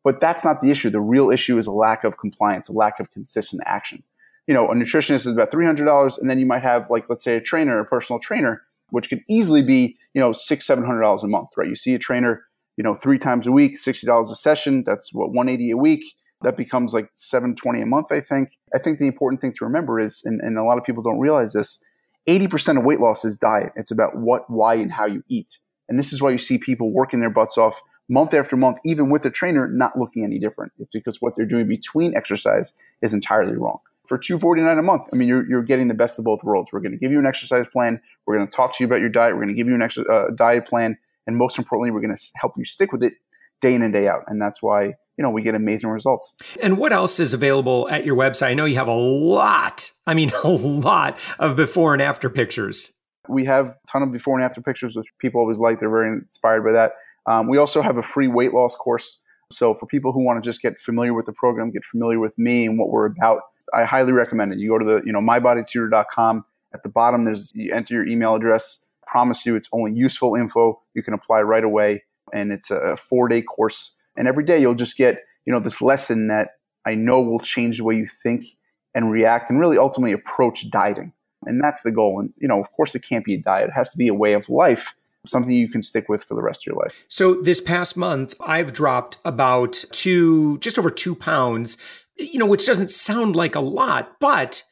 But 0.04 0.20
that's 0.20 0.44
not 0.44 0.60
the 0.60 0.72
issue. 0.72 0.90
The 0.90 1.00
real 1.00 1.32
issue 1.32 1.58
is 1.58 1.68
a 1.68 1.72
lack 1.72 2.04
of 2.04 2.18
compliance, 2.18 2.68
a 2.68 2.74
lack 2.74 3.00
of 3.00 3.10
consistent 3.12 3.62
action. 3.66 4.04
You 4.46 4.54
know, 4.54 4.70
a 4.70 4.76
nutritionist 4.76 5.20
is 5.20 5.28
about 5.28 5.52
three 5.52 5.66
hundred 5.66 5.86
dollars, 5.86 6.18
and 6.18 6.30
then 6.30 6.38
you 6.38 6.46
might 6.46 6.64
have 6.64 6.90
like 6.90 7.06
let's 7.08 7.24
say 7.24 7.38
a 7.38 7.42
trainer, 7.42 7.80
a 7.80 7.86
personal 7.86 8.20
trainer, 8.20 8.64
which 8.90 9.10
could 9.10 9.22
easily 9.30 9.62
be 9.62 9.98
you 10.14 10.22
know 10.22 10.34
six, 10.34 10.66
seven 10.66 10.86
hundred 10.86 11.02
dollars 11.02 11.24
a 11.24 11.28
month, 11.28 11.50
right? 11.58 11.68
You 11.68 11.76
see 11.76 11.94
a 11.94 12.00
trainer, 12.00 12.44
you 12.78 12.84
know, 12.84 12.96
three 12.96 13.20
times 13.20 13.48
a 13.48 13.52
week, 13.52 13.78
sixty 13.78 14.08
dollars 14.08 14.32
a 14.32 14.36
session. 14.36 14.84
That's 14.86 15.14
what 15.14 15.32
one 15.32 15.50
eighty 15.50 15.72
a 15.72 15.78
week 15.78 16.04
that 16.42 16.58
becomes 16.58 16.94
like 16.94 17.10
720 17.16 17.82
a 17.82 17.86
month 17.86 18.12
i 18.12 18.22
think 18.22 18.52
i 18.74 18.78
think 18.80 19.00
the 19.00 19.08
important 19.08 19.42
thing 19.42 19.54
to 19.54 19.66
remember 19.66 20.00
is 20.00 20.22
and, 20.26 20.40
and 20.42 20.58
a 20.58 20.64
lot 20.64 20.78
of 20.78 20.84
people 20.84 21.04
don't 21.04 21.20
realize 21.20 21.54
this 21.54 21.82
80% 22.28 22.78
of 22.78 22.84
weight 22.84 23.00
loss 23.00 23.24
is 23.26 23.38
diet 23.38 23.72
it's 23.76 23.92
about 23.92 24.18
what 24.18 24.50
why 24.50 24.76
and 24.76 24.92
how 24.92 25.06
you 25.06 25.24
eat 25.30 25.60
and 25.90 25.98
this 25.98 26.12
is 26.12 26.22
why 26.22 26.32
you 26.32 26.38
see 26.38 26.58
people 26.58 26.92
working 26.92 27.20
their 27.20 27.30
butts 27.30 27.58
off 27.58 27.80
month 28.10 28.34
after 28.34 28.56
month 28.56 28.78
even 28.86 29.10
with 29.10 29.26
a 29.26 29.30
trainer 29.30 29.68
not 29.68 29.98
looking 29.98 30.24
any 30.24 30.40
different 30.40 30.72
it's 30.80 30.92
because 30.94 31.22
what 31.22 31.36
they're 31.36 31.46
doing 31.46 31.68
between 31.68 32.16
exercise 32.16 32.74
is 33.02 33.14
entirely 33.14 33.56
wrong 33.56 33.80
for 34.08 34.18
249 34.18 34.78
a 34.78 34.82
month 34.82 35.04
i 35.14 35.16
mean 35.16 35.28
you're, 35.28 35.48
you're 35.50 35.64
getting 35.64 35.88
the 35.88 35.94
best 35.94 36.18
of 36.20 36.26
both 36.26 36.44
worlds 36.44 36.72
we're 36.72 36.80
going 36.80 36.92
to 36.92 36.98
give 36.98 37.12
you 37.12 37.20
an 37.20 37.26
exercise 37.26 37.66
plan 37.72 38.00
we're 38.26 38.36
going 38.36 38.48
to 38.48 38.56
talk 38.56 38.76
to 38.76 38.84
you 38.84 38.88
about 38.88 39.00
your 39.00 39.10
diet 39.10 39.34
we're 39.34 39.44
going 39.44 39.56
to 39.56 39.60
give 39.60 39.68
you 39.68 39.76
an 39.76 39.82
extra, 39.82 40.04
uh, 40.12 40.30
diet 40.36 40.66
plan 40.66 40.98
and 41.26 41.38
most 41.38 41.58
importantly 41.58 41.92
we're 41.92 42.02
going 42.02 42.16
to 42.16 42.22
help 42.36 42.54
you 42.58 42.66
stick 42.66 42.92
with 42.92 43.04
it 43.04 43.14
day 43.62 43.74
in 43.74 43.82
and 43.82 43.94
day 43.94 44.08
out 44.08 44.24
and 44.28 44.42
that's 44.42 44.62
why 44.62 44.94
you 45.18 45.24
know, 45.24 45.30
we 45.30 45.42
get 45.42 45.56
amazing 45.56 45.90
results. 45.90 46.36
And 46.62 46.78
what 46.78 46.94
else 46.94 47.20
is 47.20 47.34
available 47.34 47.90
at 47.90 48.06
your 48.06 48.16
website? 48.16 48.48
I 48.50 48.54
know 48.54 48.66
you 48.66 48.76
have 48.76 48.88
a 48.88 48.94
lot, 48.94 49.92
I 50.06 50.14
mean, 50.14 50.32
a 50.44 50.50
lot 50.50 51.18
of 51.40 51.56
before 51.56 51.94
and 51.94 52.02
after 52.02 52.30
pictures. 52.30 52.92
We 53.28 53.44
have 53.46 53.68
a 53.68 53.76
ton 53.92 54.04
of 54.04 54.12
before 54.12 54.36
and 54.36 54.46
after 54.46 54.62
pictures, 54.62 54.96
which 54.96 55.08
people 55.20 55.42
always 55.42 55.60
like. 55.60 55.80
They're 55.80 55.90
very 55.90 56.10
inspired 56.10 56.64
by 56.64 56.72
that. 56.74 56.92
Um, 57.26 57.50
we 57.50 57.58
also 57.58 57.82
have 57.82 57.98
a 57.98 58.04
free 58.04 58.28
weight 58.28 58.54
loss 58.54 58.76
course. 58.76 59.22
So 59.52 59.74
for 59.74 59.86
people 59.86 60.14
who 60.14 60.24
want 60.24 60.42
to 60.42 60.48
just 60.48 60.62
get 60.62 60.80
familiar 60.80 61.14
with 61.14 61.26
the 61.26 61.34
program, 61.34 61.72
get 61.72 61.84
familiar 61.84 62.20
with 62.20 62.38
me 62.38 62.66
and 62.66 62.80
what 62.80 62.90
we're 62.90 63.06
about, 63.06 63.42
I 63.74 63.84
highly 63.84 64.12
recommend 64.12 64.54
it. 64.54 64.60
You 64.60 64.70
go 64.70 64.80
to 64.80 64.86
the, 64.86 65.02
you 65.06 65.12
know, 65.12 65.20
mybodytutor.com 65.20 66.46
At 66.74 66.84
the 66.84 66.90
bottom, 66.90 67.26
there's 67.26 67.54
you 67.56 67.74
enter 67.74 67.94
your 67.94 68.08
email 68.08 68.36
address. 68.36 68.82
I 69.04 69.12
promise 69.12 69.46
you, 69.46 69.56
it's 69.56 69.70
only 69.72 69.94
useful 69.94 70.36
info. 70.36 70.82
You 70.94 71.04
can 71.04 71.14
apply 71.14 71.42
right 71.42 71.64
away, 71.64 72.04
and 72.34 72.52
it's 72.52 72.72
a 72.72 72.98
four 72.98 73.28
day 73.28 73.42
course. 73.42 73.96
And 74.16 74.28
every 74.28 74.44
day, 74.44 74.60
you'll 74.60 74.76
just 74.76 74.98
get 74.98 75.24
you 75.46 75.54
know 75.54 75.60
this 75.60 75.82
lesson 75.82 76.28
that 76.28 76.58
I 76.86 76.96
know 76.96 77.22
will 77.22 77.40
change 77.40 77.78
the 77.78 77.84
way 77.84 77.96
you 77.96 78.08
think 78.08 78.46
and 78.94 79.12
react, 79.12 79.50
and 79.50 79.60
really 79.60 79.78
ultimately 79.78 80.14
approach 80.14 80.70
dieting. 80.70 81.14
And 81.46 81.64
that's 81.64 81.84
the 81.84 81.92
goal. 81.92 82.20
And 82.20 82.34
you 82.38 82.48
know, 82.48 82.60
of 82.60 82.72
course, 82.72 82.96
it 82.96 83.04
can't 83.04 83.24
be 83.24 83.36
a 83.36 83.42
diet; 83.42 83.70
it 83.70 83.74
has 83.74 83.92
to 83.92 83.98
be 83.98 84.08
a 84.08 84.14
way 84.14 84.34
of 84.34 84.50
life 84.50 84.94
something 85.28 85.52
you 85.52 85.70
can 85.70 85.82
stick 85.82 86.10
with 86.10 86.24
for 86.24 86.36
the 86.36 86.42
rest 86.42 86.62
of 86.62 86.68
your 86.68 86.76
life. 86.76 87.06
So 87.08 87.36
this 87.36 87.62
past 87.62 87.98
month, 87.98 88.34
I've 88.40 88.74
dropped 88.74 89.18
about 89.26 89.84
two, 89.92 90.58
just 90.60 90.80
over 90.80 90.90
two 90.90 91.16
pounds, 91.16 91.78
you 92.20 92.40
know, 92.40 92.46
which 92.46 92.66
doesn't 92.66 92.92
sound 92.92 93.36
like 93.36 93.56
a 93.56 93.60
lot, 93.60 94.20
but 94.20 94.64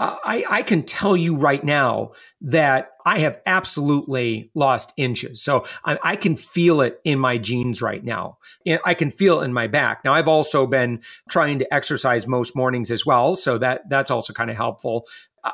uh, 0.00 0.16
I, 0.24 0.44
I 0.50 0.62
can 0.62 0.82
tell 0.82 1.16
you 1.16 1.36
right 1.36 1.62
now 1.62 2.12
that 2.40 2.92
I 3.06 3.20
have 3.20 3.40
absolutely 3.46 4.50
lost 4.54 4.92
inches. 4.96 5.40
So 5.40 5.66
I, 5.84 5.98
I, 6.02 6.16
can 6.16 6.34
feel 6.34 6.80
it 6.80 7.00
in 7.04 7.20
my 7.20 7.38
jeans 7.38 7.80
right 7.80 8.02
now. 8.02 8.38
I 8.84 8.94
can 8.94 9.12
feel 9.12 9.40
it 9.40 9.44
in 9.44 9.52
my 9.52 9.68
back. 9.68 10.04
Now 10.04 10.12
I've 10.12 10.26
also 10.26 10.66
been 10.66 11.00
trying 11.30 11.60
to 11.60 11.74
exercise 11.74 12.26
most 12.26 12.56
mornings 12.56 12.90
as 12.90 13.06
well, 13.06 13.36
so 13.36 13.56
that 13.58 13.88
that's 13.88 14.10
also 14.10 14.32
kind 14.32 14.50
of 14.50 14.56
helpful. 14.56 15.06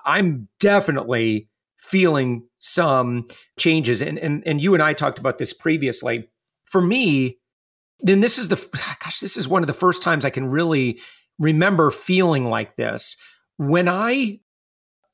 I'm 0.07 0.49
definitely 0.59 1.49
feeling 1.77 2.45
some 2.61 3.27
changes. 3.59 4.01
And, 4.01 4.19
and, 4.19 4.43
and 4.47 4.61
you 4.61 4.75
and 4.75 4.83
I 4.83 4.95
talked 4.95 5.19
about 5.19 5.39
this 5.39 5.53
previously. 5.53 6.29
For 6.65 6.81
me, 6.81 7.39
then 8.01 8.21
this 8.21 8.39
is 8.39 8.49
the, 8.49 8.57
gosh, 9.05 9.21
this 9.21 9.37
is 9.37 9.49
one 9.49 9.63
of 9.63 9.67
the 9.67 9.73
first 9.73 10.03
times 10.03 10.25
I 10.25 10.31
can 10.31 10.49
really 10.49 11.01
remember 11.41 11.91
feeling 11.91 12.45
like 12.45 12.77
this. 12.77 13.17
When 13.57 13.89
I 13.89 14.39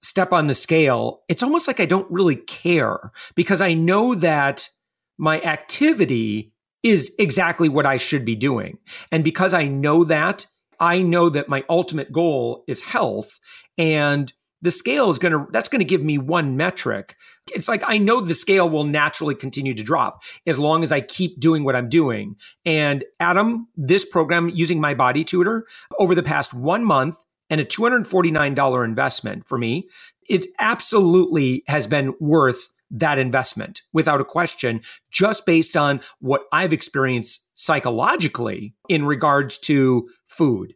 step 0.03 0.33
on 0.33 0.49
the 0.49 0.55
scale, 0.55 1.23
it's 1.29 1.43
almost 1.43 1.67
like 1.67 1.81
I 1.81 1.87
don't 1.87 2.11
really 2.11 2.37
care 2.37 3.13
because 3.35 3.63
I 3.63 3.73
know 3.73 4.15
that 4.17 4.69
my 5.17 5.41
activity 5.41 6.53
is 6.83 7.15
exactly 7.19 7.69
what 7.69 7.87
I 7.87 7.97
should 7.97 8.25
be 8.25 8.37
doing. 8.37 8.79
And 9.11 9.25
because 9.25 9.55
I 9.55 9.67
know 9.67 10.05
that, 10.05 10.47
I 10.79 11.01
know 11.01 11.31
that 11.31 11.49
my 11.49 11.65
ultimate 11.69 12.13
goal 12.13 12.65
is 12.69 12.83
health. 12.83 13.41
And 13.79 14.33
the 14.63 14.71
scale 14.71 15.11
is 15.11 15.19
going 15.19 15.33
to 15.33 15.47
that's 15.53 15.69
going 15.69 15.81
to 15.81 15.85
give 15.85 16.03
me 16.03 16.19
one 16.19 16.57
metric 16.57 17.17
it's 17.55 17.69
like 17.69 17.83
i 17.87 17.99
know 17.99 18.21
the 18.21 18.35
scale 18.35 18.69
will 18.69 18.85
naturally 18.85 19.35
continue 19.35 19.75
to 19.75 19.83
drop 19.83 20.23
as 20.47 20.59
long 20.59 20.83
as 20.83 20.93
i 20.93 21.01
keep 21.01 21.39
doing 21.41 21.65
what 21.65 21.77
i'm 21.77 21.89
doing 21.89 22.37
and 22.65 23.05
adam 23.21 23.69
this 23.77 24.05
program 24.05 24.49
using 24.49 24.81
my 24.81 24.95
body 24.95 25.25
tutor 25.25 25.67
over 25.99 26.15
the 26.15 26.23
past 26.23 26.55
one 26.55 26.85
month 26.85 27.25
and 27.49 27.61
a 27.61 27.65
$249 27.65 28.85
investment 28.85 29.47
for 29.47 29.57
me 29.59 29.89
it 30.29 30.47
absolutely 30.59 31.63
has 31.69 31.87
been 31.87 32.15
worth 32.19 32.71
that 32.91 33.19
investment 33.19 33.83
without 33.93 34.21
a 34.21 34.25
question, 34.25 34.81
just 35.11 35.47
based 35.47 35.77
on 35.77 36.01
what 36.21 36.43
I've 36.53 36.73
experienced 36.73 37.51
psychologically 37.59 38.75
in 38.89 39.05
regards 39.05 39.59
to 39.61 40.09
food. 40.27 40.75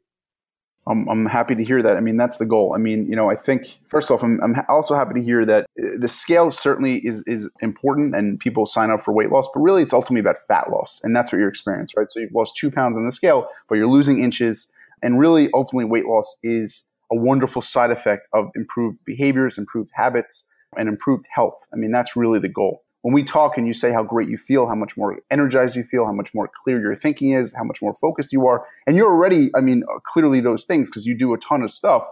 I'm, 0.90 1.08
I'm 1.08 1.26
happy 1.26 1.54
to 1.54 1.64
hear 1.64 1.82
that. 1.82 1.96
I 1.96 2.00
mean, 2.00 2.16
that's 2.16 2.38
the 2.38 2.44
goal. 2.44 2.74
I 2.74 2.78
mean, 2.78 3.06
you 3.08 3.14
know, 3.14 3.30
I 3.30 3.36
think 3.36 3.78
first 3.88 4.10
off, 4.10 4.22
I'm, 4.22 4.40
I'm 4.42 4.56
also 4.68 4.94
happy 4.94 5.14
to 5.14 5.22
hear 5.22 5.46
that 5.46 5.66
uh, 5.80 5.86
the 5.98 6.08
scale 6.08 6.50
certainly 6.50 6.96
is 7.06 7.22
is 7.26 7.48
important, 7.60 8.14
and 8.14 8.40
people 8.40 8.66
sign 8.66 8.90
up 8.90 9.04
for 9.04 9.12
weight 9.12 9.30
loss. 9.30 9.48
But 9.54 9.60
really, 9.60 9.82
it's 9.82 9.92
ultimately 9.92 10.20
about 10.20 10.36
fat 10.48 10.70
loss, 10.70 11.00
and 11.04 11.14
that's 11.14 11.32
what 11.32 11.38
you're 11.38 11.48
experiencing, 11.48 11.94
right? 11.96 12.10
So 12.10 12.20
you've 12.20 12.34
lost 12.34 12.56
two 12.56 12.70
pounds 12.70 12.96
on 12.96 13.04
the 13.04 13.12
scale, 13.12 13.48
but 13.68 13.76
you're 13.76 13.86
losing 13.86 14.22
inches, 14.22 14.70
and 15.02 15.18
really, 15.18 15.48
ultimately, 15.54 15.84
weight 15.84 16.06
loss 16.06 16.36
is 16.42 16.86
a 17.12 17.16
wonderful 17.16 17.62
side 17.62 17.90
effect 17.90 18.26
of 18.32 18.50
improved 18.54 19.04
behaviors, 19.04 19.58
improved 19.58 19.90
habits, 19.94 20.44
and 20.76 20.88
improved 20.88 21.26
health. 21.32 21.66
I 21.72 21.76
mean, 21.76 21.92
that's 21.92 22.16
really 22.16 22.40
the 22.40 22.48
goal 22.48 22.82
when 23.02 23.14
we 23.14 23.24
talk 23.24 23.56
and 23.56 23.66
you 23.66 23.72
say 23.72 23.92
how 23.92 24.02
great 24.02 24.28
you 24.28 24.36
feel, 24.36 24.66
how 24.66 24.74
much 24.74 24.96
more 24.96 25.18
energized 25.30 25.74
you 25.74 25.82
feel, 25.82 26.04
how 26.04 26.12
much 26.12 26.34
more 26.34 26.50
clear 26.62 26.80
your 26.80 26.94
thinking 26.94 27.32
is, 27.32 27.54
how 27.56 27.64
much 27.64 27.80
more 27.80 27.94
focused 27.94 28.32
you 28.32 28.46
are, 28.46 28.66
and 28.86 28.96
you're 28.96 29.10
already, 29.10 29.50
I 29.56 29.60
mean, 29.60 29.82
uh, 29.90 29.98
clearly 30.00 30.40
those 30.40 30.64
things 30.64 30.90
because 30.90 31.06
you 31.06 31.16
do 31.16 31.32
a 31.32 31.38
ton 31.38 31.62
of 31.62 31.70
stuff. 31.70 32.06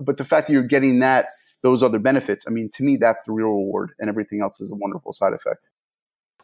But 0.00 0.16
the 0.16 0.24
fact 0.24 0.46
that 0.46 0.52
you're 0.52 0.62
getting 0.62 0.98
that, 0.98 1.26
those 1.62 1.82
other 1.82 1.98
benefits, 1.98 2.44
I 2.46 2.50
mean, 2.50 2.70
to 2.74 2.84
me, 2.84 2.96
that's 2.96 3.26
the 3.26 3.32
real 3.32 3.48
reward, 3.48 3.92
and 3.98 4.08
everything 4.08 4.40
else 4.40 4.60
is 4.60 4.70
a 4.70 4.76
wonderful 4.76 5.12
side 5.12 5.32
effect. 5.32 5.70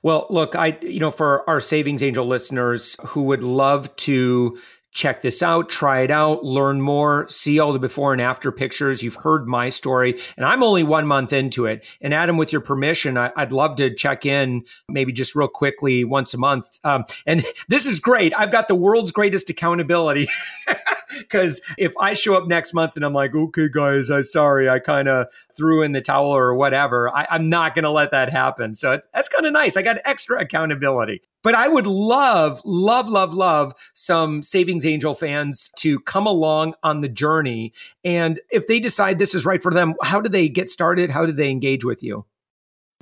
Well, 0.03 0.27
look, 0.29 0.55
I, 0.55 0.77
you 0.83 1.01
know, 1.01 1.11
for 1.11 1.49
our 1.49 1.61
Savings 1.61 2.03
Angel 2.03 2.27
listeners 2.27 2.97
who 3.07 3.23
would 3.23 3.43
love 3.43 3.95
to 3.97 4.59
check 4.95 5.23
this 5.23 5.43
out, 5.43 5.69
try 5.69 6.01
it 6.01 6.11
out, 6.11 6.45
learn 6.45 6.81
more, 6.81 7.29
see 7.29 7.59
all 7.59 7.73
the 7.73 7.79
before 7.81 8.13
and 8.13 8.23
after 8.23 8.51
pictures. 8.53 9.03
You've 9.03 9.17
heard 9.17 9.47
my 9.47 9.69
story, 9.69 10.19
and 10.37 10.47
I'm 10.47 10.63
only 10.63 10.85
one 10.85 11.07
month 11.07 11.33
into 11.33 11.67
it. 11.67 11.85
And 12.01 12.15
Adam, 12.15 12.37
with 12.37 12.53
your 12.53 12.61
permission, 12.61 13.19
I, 13.19 13.33
would 13.37 13.53
love 13.53 13.77
to 13.77 13.93
check 13.93 14.25
in 14.25 14.65
maybe 14.89 15.13
just 15.13 15.35
real 15.35 15.49
quickly 15.49 16.05
once 16.05 16.33
a 16.33 16.39
month. 16.39 16.81
Um, 16.85 17.05
and 17.27 17.45
this 17.69 17.87
is 17.87 17.99
great. 17.99 18.33
I've 18.39 18.53
got 18.53 18.69
the 18.69 18.77
world's 18.77 19.11
greatest 19.11 19.51
accountability. 19.51 20.29
Because 21.35 21.61
if 21.79 21.97
I 21.99 22.13
show 22.13 22.37
up 22.37 22.47
next 22.47 22.75
month 22.75 22.97
and 22.97 23.05
I'm 23.05 23.13
like, 23.13 23.35
okay, 23.35 23.69
guys, 23.69 24.11
I'm 24.11 24.23
sorry, 24.23 24.69
I 24.69 24.79
kind 24.79 25.09
of 25.09 25.27
threw 25.57 25.83
in 25.83 25.93
the 25.93 26.01
towel 26.01 26.31
or 26.31 26.55
whatever, 26.55 27.09
I, 27.15 27.27
am 27.31 27.49
not 27.49 27.75
going 27.75 27.85
to 27.85 27.91
let 27.91 28.11
that 28.13 28.31
happen. 28.31 28.75
So 28.75 29.01
that's 29.13 29.29
kind 29.29 29.47
of 29.47 29.53
nice. 29.53 29.77
I 29.77 29.83
got 29.83 29.99
extra 30.05 30.41
accountability. 30.41 31.23
But 31.43 31.55
I 31.55 31.69
would 31.69 31.87
love, 31.87 32.61
love, 32.65 33.09
love, 33.09 33.35
love 33.35 33.75
some 33.93 34.43
Savings 34.43 34.87
Angel 34.87 35.13
fans 35.13 35.71
to 35.79 36.01
come 36.01 36.27
along 36.27 36.75
on 36.83 37.01
the 37.01 37.09
journey. 37.09 37.73
And 38.05 38.41
if 38.51 38.67
they 38.67 38.81
decide 38.81 39.19
this 39.19 39.35
is 39.35 39.45
right 39.45 39.63
for 39.63 39.73
them, 39.73 39.95
how 40.03 40.21
do 40.21 40.29
they 40.29 40.49
get 40.49 40.71
started? 40.71 41.11
How 41.11 41.27
do 41.27 41.33
they 41.33 41.51
engage 41.51 41.85
with 41.85 42.03
you? 42.03 42.25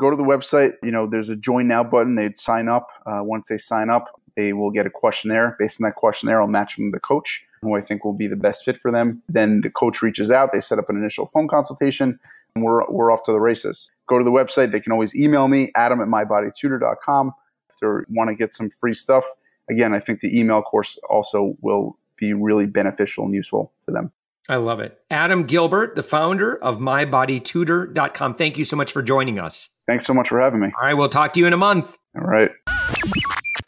Go 0.00 0.10
to 0.10 0.16
the 0.16 0.24
website. 0.24 0.72
You 0.82 0.90
know, 0.90 1.06
there's 1.06 1.28
a 1.28 1.36
join 1.36 1.68
now 1.68 1.84
button. 1.84 2.16
They'd 2.16 2.36
sign 2.36 2.68
up. 2.68 2.88
Uh, 3.06 3.20
once 3.22 3.46
they 3.48 3.58
sign 3.58 3.90
up, 3.90 4.08
they 4.36 4.52
will 4.52 4.70
get 4.70 4.86
a 4.86 4.90
questionnaire. 4.90 5.56
Based 5.58 5.80
on 5.80 5.88
that 5.88 5.96
questionnaire, 5.96 6.40
I'll 6.40 6.48
match 6.48 6.76
them 6.76 6.90
to 6.90 6.96
the 6.96 7.00
coach 7.00 7.44
who 7.62 7.76
I 7.76 7.80
think 7.80 8.04
will 8.04 8.12
be 8.12 8.26
the 8.26 8.36
best 8.36 8.64
fit 8.64 8.78
for 8.78 8.90
them. 8.90 9.22
Then 9.28 9.60
the 9.60 9.70
coach 9.70 10.02
reaches 10.02 10.30
out. 10.30 10.50
They 10.52 10.60
set 10.60 10.78
up 10.78 10.90
an 10.90 10.96
initial 10.96 11.26
phone 11.26 11.48
consultation. 11.48 12.18
And 12.54 12.64
we're, 12.64 12.84
we're 12.90 13.10
off 13.10 13.22
to 13.24 13.32
the 13.32 13.40
races. 13.40 13.90
Go 14.08 14.18
to 14.18 14.24
the 14.24 14.30
website. 14.30 14.72
They 14.72 14.80
can 14.80 14.92
always 14.92 15.14
email 15.14 15.48
me, 15.48 15.72
adam 15.74 16.00
at 16.00 16.08
mybodytutor.com 16.08 17.32
If 17.70 17.80
they 17.80 17.86
want 18.10 18.28
to 18.28 18.34
get 18.34 18.54
some 18.54 18.68
free 18.68 18.94
stuff, 18.94 19.24
again, 19.70 19.94
I 19.94 20.00
think 20.00 20.20
the 20.20 20.38
email 20.38 20.60
course 20.60 20.98
also 21.08 21.56
will 21.62 21.96
be 22.16 22.34
really 22.34 22.66
beneficial 22.66 23.24
and 23.24 23.34
useful 23.34 23.72
to 23.86 23.92
them. 23.92 24.12
I 24.48 24.56
love 24.56 24.80
it. 24.80 24.98
Adam 25.10 25.44
Gilbert, 25.44 25.94
the 25.94 26.02
founder 26.02 26.56
of 26.62 26.78
mybodytutor.com. 26.78 28.34
Thank 28.34 28.58
you 28.58 28.64
so 28.64 28.76
much 28.76 28.92
for 28.92 29.02
joining 29.02 29.38
us. 29.38 29.70
Thanks 29.86 30.04
so 30.04 30.12
much 30.12 30.28
for 30.28 30.40
having 30.40 30.60
me. 30.60 30.68
All 30.78 30.86
right, 30.86 30.94
we'll 30.94 31.08
talk 31.08 31.32
to 31.34 31.40
you 31.40 31.46
in 31.46 31.52
a 31.52 31.56
month. 31.56 31.96
All 32.16 32.22
right. 32.22 32.50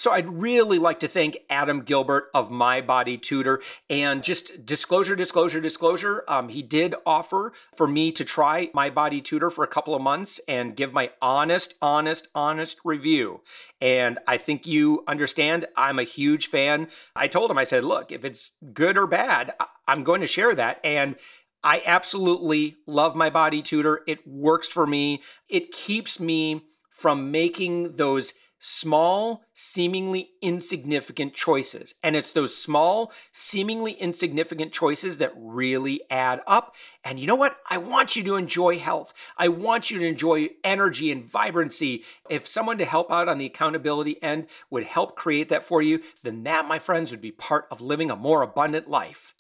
So 0.05 0.13
I'd 0.13 0.29
really 0.29 0.79
like 0.79 0.99
to 0.99 1.09
thank 1.09 1.39
Adam 1.49 1.81
Gilbert 1.81 2.29
of 2.35 2.51
My 2.51 2.83
Body 2.83 3.17
Tutor. 3.17 3.63
And 3.89 4.23
just 4.23 4.67
disclosure, 4.67 5.17
disclosure, 5.17 5.63
disclosure. 5.63 6.25
Um, 6.29 6.51
he 6.51 6.61
did 6.61 6.95
offer 7.07 7.55
for 7.75 7.87
me 7.87 8.13
to 8.13 8.23
try 8.23 8.69
My 8.75 8.91
Body 8.91 9.23
Tutor 9.23 9.49
for 9.49 9.65
a 9.65 9.67
couple 9.67 9.95
of 9.95 10.03
months 10.03 10.43
and 10.47 10.77
give 10.77 10.93
my 10.93 11.13
honest, 11.23 11.73
honest, 11.81 12.29
honest 12.35 12.81
review. 12.85 13.41
And 13.81 14.19
I 14.29 14.37
think 14.37 14.67
you 14.67 15.05
understand 15.09 15.69
I'm 15.75 15.99
a 15.99 16.05
huge 16.05 16.49
fan. 16.49 16.89
I 17.17 17.27
told 17.27 17.51
him, 17.51 17.57
I 17.57 17.65
said, 17.65 17.83
look, 17.83 18.13
if 18.13 18.27
it's 18.27 18.59
good 18.75 18.99
or 18.99 19.07
bad, 19.07 19.55
I'm 19.89 20.05
going 20.05 20.21
to 20.21 20.27
share 20.27 20.55
that. 20.55 20.81
And 20.85 21.17
I 21.63 21.81
absolutely 21.87 22.77
love 22.87 23.17
my 23.17 23.31
body 23.31 23.63
tutor. 23.63 24.03
It 24.07 24.29
works 24.29 24.69
for 24.69 24.87
me. 24.87 25.23
It 25.49 25.73
keeps 25.73 26.21
me 26.21 26.61
from 26.93 27.31
making 27.31 27.97
those 27.97 28.35
small, 28.67 29.43
seemingly 29.53 30.31
insignificant 30.41 31.35
choices. 31.35 31.95
And 32.03 32.17
it's 32.17 32.33
those 32.33 32.57
small, 32.57 33.13
seemingly 33.31 33.93
insignificant 33.93 34.73
choices 34.73 35.19
that 35.19 35.35
really 35.37 36.01
add 36.11 36.41
up. 36.47 36.75
And 37.05 37.21
you 37.21 37.27
know 37.27 37.35
what? 37.35 37.59
I 37.69 37.77
want 37.77 38.17
you 38.17 38.25
to 38.25 38.37
enjoy 38.37 38.79
health. 38.79 39.13
I 39.37 39.49
want 39.49 39.91
you 39.91 39.99
to 39.99 40.07
enjoy 40.07 40.49
energy 40.65 41.13
and 41.13 41.27
vibrancy. 41.27 42.05
If 42.31 42.49
someone 42.49 42.79
to 42.79 42.87
help 42.87 43.13
out 43.13 43.29
on 43.29 43.37
the 43.37 43.45
accountability 43.45 44.23
end 44.23 44.47
would 44.71 44.85
help 44.85 45.15
create 45.15 45.51
that 45.51 45.67
for 45.67 45.83
you, 45.83 46.01
then 46.23 46.43
that, 46.45 46.67
my 46.67 46.79
friends, 46.79 47.11
would 47.11 47.21
be 47.21 47.33
part 47.33 47.67
of 47.71 47.83
living 47.83 48.11
a 48.11 48.17
more 48.17 48.41
abundant 48.41 48.89
life. 48.89 49.35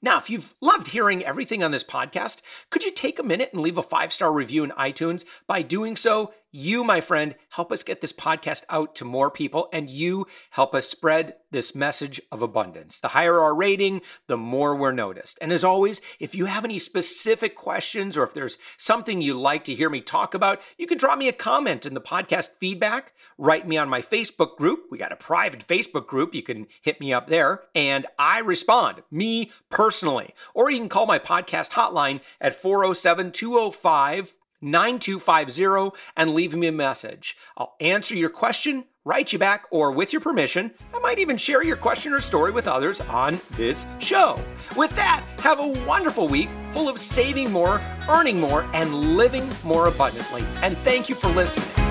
Now, 0.00 0.16
if 0.16 0.30
you've 0.30 0.54
loved 0.60 0.88
hearing 0.88 1.24
everything 1.24 1.64
on 1.64 1.72
this 1.72 1.82
podcast, 1.82 2.40
could 2.70 2.84
you 2.84 2.92
take 2.92 3.18
a 3.18 3.24
minute 3.24 3.50
and 3.52 3.60
leave 3.60 3.78
a 3.78 3.82
five 3.82 4.12
star 4.12 4.32
review 4.32 4.62
in 4.62 4.70
iTunes? 4.70 5.24
By 5.46 5.62
doing 5.62 5.96
so, 5.96 6.32
you, 6.50 6.82
my 6.82 7.00
friend, 7.00 7.34
help 7.50 7.70
us 7.70 7.82
get 7.82 8.00
this 8.00 8.12
podcast 8.12 8.64
out 8.70 8.94
to 8.96 9.04
more 9.04 9.30
people, 9.30 9.68
and 9.72 9.90
you 9.90 10.26
help 10.50 10.74
us 10.74 10.88
spread 10.88 11.34
this 11.50 11.74
message 11.74 12.20
of 12.30 12.42
abundance. 12.42 13.00
The 13.00 13.08
higher 13.08 13.40
our 13.40 13.54
rating, 13.54 14.02
the 14.26 14.36
more 14.36 14.74
we're 14.74 14.92
noticed. 14.92 15.38
And 15.40 15.52
as 15.52 15.64
always, 15.64 16.00
if 16.18 16.34
you 16.34 16.46
have 16.46 16.64
any 16.64 16.78
specific 16.78 17.54
questions 17.54 18.16
or 18.16 18.24
if 18.24 18.34
there's 18.34 18.58
something 18.76 19.20
you'd 19.20 19.36
like 19.36 19.64
to 19.64 19.74
hear 19.74 19.90
me 19.90 20.00
talk 20.00 20.34
about, 20.34 20.60
you 20.76 20.86
can 20.86 20.98
drop 20.98 21.18
me 21.18 21.28
a 21.28 21.32
comment 21.32 21.86
in 21.86 21.94
the 21.94 22.00
podcast 22.00 22.50
feedback, 22.58 23.12
write 23.36 23.66
me 23.66 23.76
on 23.76 23.88
my 23.88 24.02
Facebook 24.02 24.56
group. 24.56 24.84
We 24.90 24.98
got 24.98 25.12
a 25.12 25.16
private 25.16 25.66
Facebook 25.66 26.06
group. 26.06 26.34
You 26.34 26.42
can 26.42 26.66
hit 26.82 27.00
me 27.00 27.12
up 27.12 27.28
there, 27.28 27.62
and 27.74 28.06
I 28.18 28.38
respond, 28.40 29.02
me 29.10 29.50
personally. 29.70 30.34
Or 30.54 30.70
you 30.70 30.78
can 30.78 30.88
call 30.88 31.06
my 31.06 31.18
podcast 31.18 31.70
hotline 31.72 32.20
at 32.40 32.60
407 32.60 33.32
205 33.32 34.34
9250 34.60 35.98
and 36.16 36.34
leave 36.34 36.54
me 36.54 36.66
a 36.66 36.72
message. 36.72 37.36
I'll 37.56 37.74
answer 37.80 38.14
your 38.14 38.30
question, 38.30 38.84
write 39.04 39.32
you 39.32 39.38
back, 39.38 39.66
or 39.70 39.92
with 39.92 40.12
your 40.12 40.20
permission, 40.20 40.72
I 40.94 40.98
might 40.98 41.18
even 41.18 41.36
share 41.36 41.62
your 41.62 41.76
question 41.76 42.12
or 42.12 42.20
story 42.20 42.52
with 42.52 42.68
others 42.68 43.00
on 43.00 43.40
this 43.52 43.86
show. 43.98 44.38
With 44.76 44.94
that, 44.96 45.24
have 45.40 45.60
a 45.60 45.68
wonderful 45.86 46.28
week 46.28 46.48
full 46.72 46.88
of 46.88 47.00
saving 47.00 47.52
more, 47.52 47.80
earning 48.08 48.40
more, 48.40 48.62
and 48.74 49.16
living 49.16 49.48
more 49.64 49.88
abundantly. 49.88 50.44
And 50.62 50.76
thank 50.78 51.08
you 51.08 51.14
for 51.14 51.28
listening. 51.28 51.88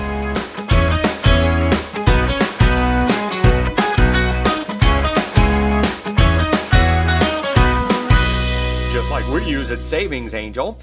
just 9.08 9.12
like 9.12 9.28
we 9.28 9.48
use 9.48 9.70
at 9.70 9.86
Savings 9.86 10.34
Angel. 10.34 10.78